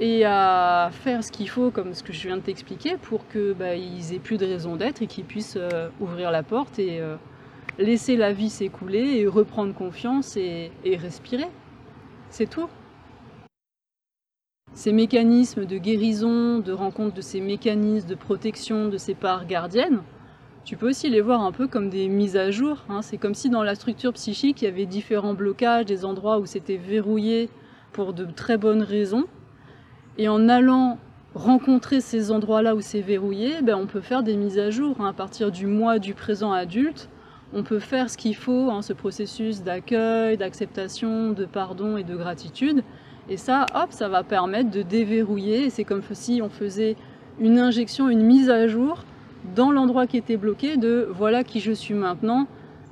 et 0.00 0.26
à 0.26 0.90
faire 0.92 1.24
ce 1.24 1.32
qu'il 1.32 1.48
faut, 1.48 1.70
comme 1.70 1.94
ce 1.94 2.02
que 2.02 2.12
je 2.12 2.28
viens 2.28 2.36
de 2.36 2.42
t'expliquer, 2.42 2.98
pour 3.00 3.26
qu'ils 3.28 3.54
bah, 3.58 3.74
aient 3.74 4.18
plus 4.22 4.36
de 4.36 4.44
raison 4.44 4.76
d'être 4.76 5.00
et 5.00 5.06
qu'ils 5.06 5.24
puissent 5.24 5.56
euh, 5.58 5.88
ouvrir 5.98 6.30
la 6.30 6.42
porte 6.42 6.78
et 6.78 7.00
euh, 7.00 7.16
laisser 7.78 8.16
la 8.16 8.32
vie 8.32 8.50
s'écouler 8.50 9.18
et 9.18 9.26
reprendre 9.26 9.74
confiance 9.74 10.36
et 10.36 10.70
respirer. 10.84 11.48
C'est 12.30 12.48
tout. 12.48 12.68
Ces 14.74 14.92
mécanismes 14.92 15.64
de 15.64 15.78
guérison, 15.78 16.58
de 16.58 16.72
rencontre 16.72 17.14
de 17.14 17.20
ces 17.20 17.40
mécanismes 17.40 18.08
de 18.08 18.14
protection 18.14 18.88
de 18.88 18.96
ces 18.96 19.14
parts 19.14 19.46
gardiennes, 19.46 20.02
tu 20.64 20.76
peux 20.76 20.90
aussi 20.90 21.08
les 21.08 21.20
voir 21.22 21.42
un 21.42 21.50
peu 21.50 21.66
comme 21.66 21.88
des 21.88 22.08
mises 22.08 22.36
à 22.36 22.50
jour. 22.50 22.84
Hein. 22.88 23.00
C'est 23.02 23.16
comme 23.16 23.34
si 23.34 23.48
dans 23.48 23.62
la 23.62 23.74
structure 23.74 24.12
psychique, 24.12 24.60
il 24.62 24.66
y 24.66 24.68
avait 24.68 24.86
différents 24.86 25.34
blocages, 25.34 25.86
des 25.86 26.04
endroits 26.04 26.38
où 26.38 26.46
c'était 26.46 26.76
verrouillé 26.76 27.48
pour 27.92 28.12
de 28.12 28.26
très 28.26 28.58
bonnes 28.58 28.82
raisons. 28.82 29.24
Et 30.18 30.28
en 30.28 30.48
allant 30.48 30.98
rencontrer 31.34 32.00
ces 32.00 32.30
endroits-là 32.30 32.74
où 32.74 32.80
c'est 32.80 33.00
verrouillé, 33.00 33.62
ben 33.62 33.76
on 33.76 33.86
peut 33.86 34.00
faire 34.00 34.22
des 34.22 34.36
mises 34.36 34.58
à 34.58 34.70
jour. 34.70 34.96
Hein. 35.00 35.06
À 35.06 35.12
partir 35.12 35.50
du 35.50 35.66
mois 35.66 35.98
du 35.98 36.12
présent 36.12 36.52
adulte, 36.52 37.08
on 37.54 37.62
peut 37.62 37.78
faire 37.78 38.10
ce 38.10 38.16
qu'il 38.16 38.36
faut, 38.36 38.70
hein, 38.70 38.82
ce 38.82 38.92
processus 38.92 39.62
d'accueil, 39.62 40.36
d'acceptation, 40.36 41.30
de 41.30 41.44
pardon 41.44 41.96
et 41.96 42.04
de 42.04 42.16
gratitude. 42.16 42.82
Et 43.30 43.36
ça, 43.36 43.66
hop, 43.74 43.88
ça 43.90 44.08
va 44.08 44.22
permettre 44.22 44.70
de 44.70 44.82
déverrouiller. 44.82 45.70
C'est 45.70 45.84
comme 45.84 46.02
si 46.12 46.40
on 46.42 46.48
faisait 46.48 46.96
une 47.40 47.58
injection, 47.58 48.08
une 48.08 48.22
mise 48.22 48.50
à 48.50 48.66
jour 48.66 49.04
dans 49.54 49.70
l'endroit 49.70 50.06
qui 50.06 50.16
était 50.16 50.36
bloqué 50.36 50.76
de 50.76 51.08
voilà 51.10 51.44
qui 51.44 51.60
je 51.60 51.72
suis 51.72 51.94
maintenant 51.94 52.46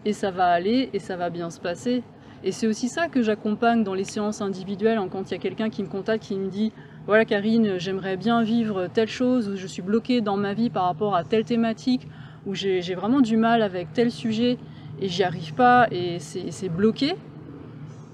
et 0.05 0.13
ça 0.13 0.31
va 0.31 0.47
aller 0.47 0.89
et 0.93 0.99
ça 0.99 1.17
va 1.17 1.31
bien 1.31 1.51
se 1.51 1.61
passer. 1.61 2.03
Et 2.45 2.53
c'est 2.53 2.67
aussi 2.67 2.89
ça 2.89 3.09
que 3.09 3.23
j'accompagne 3.23 3.83
dans 3.83 3.95
les 3.95 4.05
séances 4.05 4.41
individuelles 4.41 4.99
hein, 4.99 5.09
quand 5.11 5.31
il 5.31 5.35
y 5.35 5.37
a 5.37 5.41
quelqu'un 5.41 5.69
qui 5.69 5.83
me 5.83 5.89
contacte, 5.89 6.25
qui 6.25 6.37
me 6.37 6.49
dit 6.49 6.73
voilà 7.07 7.25
Karine, 7.25 7.79
j'aimerais 7.79 8.17
bien 8.17 8.43
vivre 8.43 8.89
telle 8.93 9.09
chose, 9.09 9.49
ou 9.49 9.57
je 9.57 9.67
suis 9.67 9.83
bloquée 9.83 10.21
dans 10.21 10.37
ma 10.37 10.55
vie 10.55 10.71
par 10.71 10.85
rapport 10.85 11.15
à 11.15 11.23
telle 11.23 11.45
thématique, 11.45 12.09
ou 12.47 12.55
j'ai 12.55 12.95
vraiment 12.95 13.21
du 13.21 13.37
mal 13.37 13.61
avec 13.61 13.93
tel 13.93 14.11
sujet 14.11 14.57
et 15.01 15.09
j'y 15.09 15.25
arrive 15.25 15.53
pas 15.55 15.89
et 15.91 16.19
c'est 16.21 16.69
bloqué. 16.69 17.15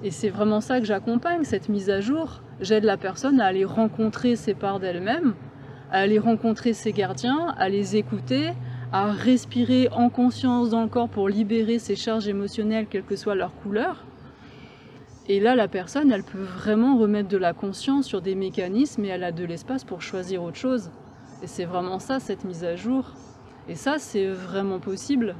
Et 0.02 0.10
c'est 0.10 0.30
vraiment 0.30 0.60
ça 0.60 0.80
que 0.80 0.86
j'accompagne, 0.86 1.44
cette 1.44 1.68
mise 1.68 1.88
à 1.88 2.00
jour. 2.00 2.40
J'aide 2.60 2.84
la 2.84 2.96
personne 2.96 3.40
à 3.40 3.46
aller 3.46 3.64
rencontrer 3.64 4.34
ses 4.34 4.54
parts 4.54 4.80
d'elle-même, 4.80 5.34
à 5.92 5.98
aller 5.98 6.18
rencontrer 6.18 6.72
ses 6.72 6.92
gardiens, 6.92 7.54
à 7.56 7.68
les 7.68 7.94
écouter, 7.94 8.50
à 8.92 9.12
respirer 9.12 9.88
en 9.92 10.08
conscience 10.08 10.70
dans 10.70 10.82
le 10.82 10.88
corps 10.88 11.08
pour 11.08 11.28
libérer 11.28 11.78
ses 11.78 11.94
charges 11.94 12.26
émotionnelles, 12.26 12.86
quelle 12.90 13.04
que 13.04 13.14
soit 13.14 13.36
leur 13.36 13.54
couleur. 13.54 14.04
Et 15.28 15.38
là, 15.38 15.54
la 15.54 15.68
personne, 15.68 16.10
elle 16.10 16.24
peut 16.24 16.42
vraiment 16.42 16.98
remettre 16.98 17.28
de 17.28 17.36
la 17.36 17.52
conscience 17.52 18.06
sur 18.06 18.20
des 18.20 18.34
mécanismes 18.34 19.04
et 19.04 19.08
elle 19.08 19.22
a 19.22 19.30
de 19.30 19.44
l'espace 19.44 19.84
pour 19.84 20.02
choisir 20.02 20.42
autre 20.42 20.56
chose. 20.56 20.90
Et 21.44 21.46
c'est 21.46 21.64
vraiment 21.64 22.00
ça, 22.00 22.18
cette 22.18 22.44
mise 22.44 22.64
à 22.64 22.74
jour. 22.74 23.12
Et 23.68 23.74
ça, 23.74 23.98
c'est 23.98 24.26
vraiment 24.26 24.78
possible. 24.78 25.36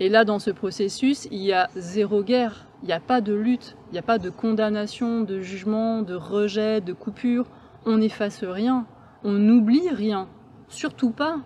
Et 0.00 0.08
là, 0.08 0.24
dans 0.24 0.38
ce 0.38 0.50
processus, 0.50 1.28
il 1.30 1.42
y 1.42 1.52
a 1.52 1.68
zéro 1.76 2.22
guerre, 2.22 2.66
il 2.82 2.86
n'y 2.86 2.92
a 2.92 3.00
pas 3.00 3.20
de 3.20 3.34
lutte, 3.34 3.76
il 3.90 3.92
n'y 3.92 3.98
a 3.98 4.02
pas 4.02 4.18
de 4.18 4.30
condamnation, 4.30 5.20
de 5.20 5.40
jugement, 5.40 6.02
de 6.02 6.14
rejet, 6.14 6.80
de 6.80 6.92
coupure. 6.92 7.46
On 7.86 7.98
n'efface 7.98 8.42
rien, 8.42 8.86
on 9.22 9.32
n'oublie 9.32 9.88
rien, 9.90 10.28
surtout 10.68 11.10
pas. 11.10 11.40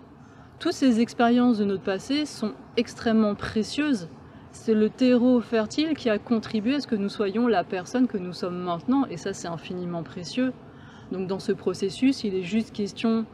Toutes 0.59 0.73
ces 0.73 1.01
expériences 1.01 1.57
de 1.57 1.65
notre 1.65 1.83
passé 1.83 2.25
sont 2.25 2.53
extrêmement 2.77 3.35
précieuses, 3.35 4.07
c'est 4.57 4.73
le 4.73 4.89
terreau 4.89 5.39
fertile 5.39 5.93
qui 5.93 6.09
a 6.09 6.17
contribué 6.17 6.75
à 6.75 6.79
ce 6.81 6.87
que 6.87 6.95
nous 6.95 7.09
soyons 7.09 7.47
la 7.47 7.63
personne 7.63 8.07
que 8.07 8.17
nous 8.17 8.33
sommes 8.33 8.57
maintenant, 8.57 9.05
et 9.05 9.15
ça 9.15 9.33
c'est 9.33 9.47
infiniment 9.47 10.03
précieux. 10.03 10.51
Donc 11.11 11.27
dans 11.27 11.39
ce 11.39 11.51
processus, 11.51 12.23
il 12.23 12.35
est 12.35 12.43
juste 12.43 12.73
question 12.73 13.25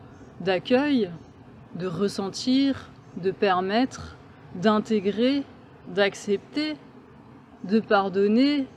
d'accueil, 0.42 1.10
de 1.76 1.88
ressentir, 1.88 2.90
de 3.18 3.32
permettre, 3.32 4.16
d'intégrer, 4.56 5.44
d'accepter, 5.88 6.76
de 7.64 7.80
pardonner. 7.80 8.68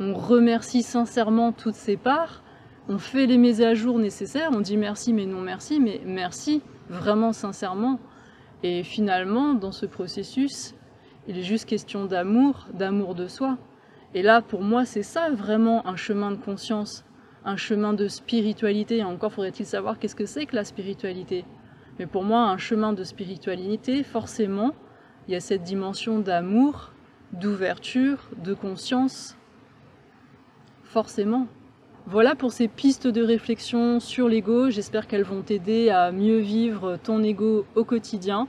On 0.00 0.14
remercie 0.14 0.82
sincèrement 0.82 1.52
toutes 1.52 1.74
ces 1.74 1.96
parts, 1.96 2.42
on 2.88 2.98
fait 2.98 3.26
les 3.26 3.36
mises 3.36 3.62
à 3.62 3.74
jour 3.74 3.98
nécessaires, 3.98 4.50
on 4.52 4.60
dit 4.60 4.76
merci 4.76 5.12
mais 5.12 5.26
non 5.26 5.40
merci, 5.40 5.78
mais 5.78 6.00
merci 6.04 6.62
vraiment 6.88 7.32
sincèrement. 7.32 8.00
Et 8.64 8.82
finalement, 8.82 9.54
dans 9.54 9.72
ce 9.72 9.86
processus, 9.86 10.74
il 11.28 11.38
est 11.38 11.42
juste 11.42 11.68
question 11.68 12.04
d'amour, 12.04 12.66
d'amour 12.74 13.14
de 13.14 13.26
soi. 13.26 13.58
Et 14.14 14.22
là, 14.22 14.42
pour 14.42 14.62
moi, 14.62 14.84
c'est 14.84 15.02
ça 15.02 15.30
vraiment 15.30 15.86
un 15.86 15.96
chemin 15.96 16.30
de 16.30 16.36
conscience, 16.36 17.04
un 17.44 17.56
chemin 17.56 17.92
de 17.92 18.08
spiritualité. 18.08 18.98
Et 18.98 19.04
encore 19.04 19.32
faudrait-il 19.32 19.66
savoir 19.66 19.98
qu'est-ce 19.98 20.14
que 20.14 20.26
c'est 20.26 20.46
que 20.46 20.54
la 20.54 20.64
spiritualité. 20.64 21.44
Mais 21.98 22.06
pour 22.06 22.24
moi, 22.24 22.40
un 22.42 22.56
chemin 22.56 22.92
de 22.92 23.04
spiritualité, 23.04 24.02
forcément, 24.02 24.72
il 25.28 25.32
y 25.32 25.36
a 25.36 25.40
cette 25.40 25.62
dimension 25.62 26.18
d'amour, 26.18 26.92
d'ouverture, 27.32 28.28
de 28.42 28.54
conscience. 28.54 29.36
Forcément. 30.82 31.46
Voilà 32.06 32.34
pour 32.34 32.52
ces 32.52 32.66
pistes 32.66 33.06
de 33.06 33.22
réflexion 33.22 34.00
sur 34.00 34.28
l'ego. 34.28 34.70
J'espère 34.70 35.06
qu'elles 35.06 35.22
vont 35.22 35.42
t'aider 35.42 35.90
à 35.90 36.10
mieux 36.10 36.38
vivre 36.38 36.98
ton 37.02 37.22
ego 37.22 37.64
au 37.76 37.84
quotidien. 37.84 38.48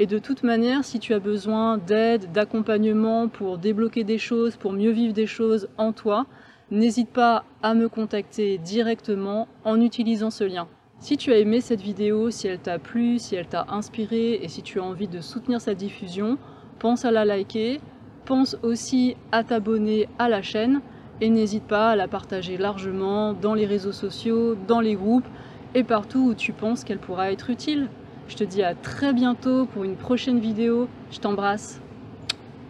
Et 0.00 0.06
de 0.06 0.18
toute 0.18 0.42
manière, 0.42 0.84
si 0.84 0.98
tu 0.98 1.14
as 1.14 1.18
besoin 1.18 1.78
d'aide, 1.78 2.32
d'accompagnement 2.32 3.28
pour 3.28 3.58
débloquer 3.58 4.04
des 4.04 4.18
choses, 4.18 4.56
pour 4.56 4.72
mieux 4.72 4.90
vivre 4.90 5.12
des 5.12 5.26
choses 5.26 5.68
en 5.76 5.92
toi, 5.92 6.26
n'hésite 6.70 7.10
pas 7.10 7.44
à 7.62 7.74
me 7.74 7.88
contacter 7.88 8.58
directement 8.58 9.48
en 9.64 9.80
utilisant 9.80 10.30
ce 10.30 10.44
lien. 10.44 10.68
Si 11.00 11.16
tu 11.16 11.32
as 11.32 11.38
aimé 11.38 11.60
cette 11.60 11.80
vidéo, 11.80 12.30
si 12.30 12.48
elle 12.48 12.58
t'a 12.58 12.78
plu, 12.78 13.18
si 13.18 13.36
elle 13.36 13.46
t'a 13.46 13.66
inspiré 13.68 14.34
et 14.34 14.48
si 14.48 14.62
tu 14.62 14.80
as 14.80 14.82
envie 14.82 15.06
de 15.06 15.20
soutenir 15.20 15.60
sa 15.60 15.74
diffusion, 15.74 16.38
pense 16.80 17.04
à 17.04 17.12
la 17.12 17.24
liker, 17.24 17.80
pense 18.24 18.56
aussi 18.62 19.16
à 19.30 19.44
t'abonner 19.44 20.08
à 20.18 20.28
la 20.28 20.42
chaîne 20.42 20.80
et 21.20 21.30
n'hésite 21.30 21.64
pas 21.64 21.90
à 21.90 21.96
la 21.96 22.08
partager 22.08 22.56
largement 22.56 23.32
dans 23.32 23.54
les 23.54 23.64
réseaux 23.64 23.92
sociaux, 23.92 24.54
dans 24.54 24.80
les 24.80 24.96
groupes 24.96 25.26
et 25.74 25.84
partout 25.84 26.30
où 26.30 26.34
tu 26.34 26.52
penses 26.52 26.82
qu'elle 26.82 26.98
pourra 26.98 27.30
être 27.30 27.50
utile. 27.50 27.88
Je 28.26 28.36
te 28.36 28.44
dis 28.44 28.62
à 28.62 28.74
très 28.74 29.12
bientôt 29.12 29.66
pour 29.66 29.84
une 29.84 29.96
prochaine 29.96 30.40
vidéo. 30.40 30.88
Je 31.10 31.20
t'embrasse. 31.20 31.80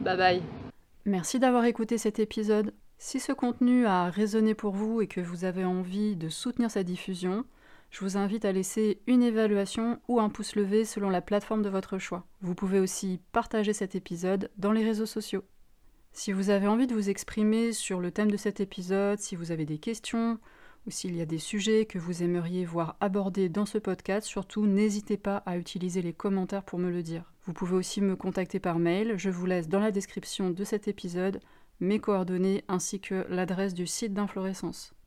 Bye 0.00 0.16
bye. 0.16 0.42
Merci 1.04 1.38
d'avoir 1.38 1.64
écouté 1.64 1.96
cet 1.98 2.18
épisode. 2.18 2.74
Si 2.98 3.20
ce 3.20 3.32
contenu 3.32 3.86
a 3.86 4.10
résonné 4.10 4.54
pour 4.54 4.74
vous 4.74 5.00
et 5.00 5.06
que 5.06 5.20
vous 5.20 5.44
avez 5.44 5.64
envie 5.64 6.14
de 6.14 6.28
soutenir 6.28 6.70
sa 6.70 6.82
diffusion, 6.82 7.44
je 7.90 8.00
vous 8.00 8.16
invite 8.16 8.44
à 8.44 8.52
laisser 8.52 9.00
une 9.06 9.22
évaluation 9.22 10.00
ou 10.08 10.20
un 10.20 10.28
pouce 10.28 10.56
levé 10.56 10.84
selon 10.84 11.10
la 11.10 11.22
plateforme 11.22 11.62
de 11.62 11.70
votre 11.70 11.98
choix. 11.98 12.26
Vous 12.42 12.54
pouvez 12.54 12.80
aussi 12.80 13.20
partager 13.32 13.72
cet 13.72 13.94
épisode 13.94 14.50
dans 14.58 14.72
les 14.72 14.84
réseaux 14.84 15.06
sociaux. 15.06 15.44
Si 16.12 16.32
vous 16.32 16.50
avez 16.50 16.66
envie 16.66 16.86
de 16.86 16.94
vous 16.94 17.10
exprimer 17.10 17.72
sur 17.72 18.00
le 18.00 18.10
thème 18.10 18.30
de 18.30 18.36
cet 18.36 18.60
épisode, 18.60 19.18
si 19.18 19.36
vous 19.36 19.52
avez 19.52 19.64
des 19.64 19.78
questions 19.78 20.38
ou 20.86 20.90
s'il 20.90 21.16
y 21.16 21.20
a 21.20 21.26
des 21.26 21.38
sujets 21.38 21.86
que 21.86 21.98
vous 21.98 22.22
aimeriez 22.22 22.64
voir 22.64 22.96
abordés 23.00 23.48
dans 23.48 23.66
ce 23.66 23.78
podcast, 23.78 24.26
surtout 24.26 24.66
n'hésitez 24.66 25.16
pas 25.16 25.38
à 25.38 25.56
utiliser 25.56 26.02
les 26.02 26.12
commentaires 26.12 26.64
pour 26.64 26.78
me 26.78 26.90
le 26.90 27.02
dire. 27.02 27.32
Vous 27.46 27.52
pouvez 27.52 27.76
aussi 27.76 28.00
me 28.00 28.16
contacter 28.16 28.60
par 28.60 28.78
mail, 28.78 29.14
je 29.16 29.30
vous 29.30 29.46
laisse 29.46 29.68
dans 29.68 29.80
la 29.80 29.92
description 29.92 30.50
de 30.50 30.64
cet 30.64 30.88
épisode 30.88 31.40
mes 31.80 32.00
coordonnées 32.00 32.64
ainsi 32.68 33.00
que 33.00 33.26
l'adresse 33.28 33.74
du 33.74 33.86
site 33.86 34.12
d'Inflorescence. 34.12 34.92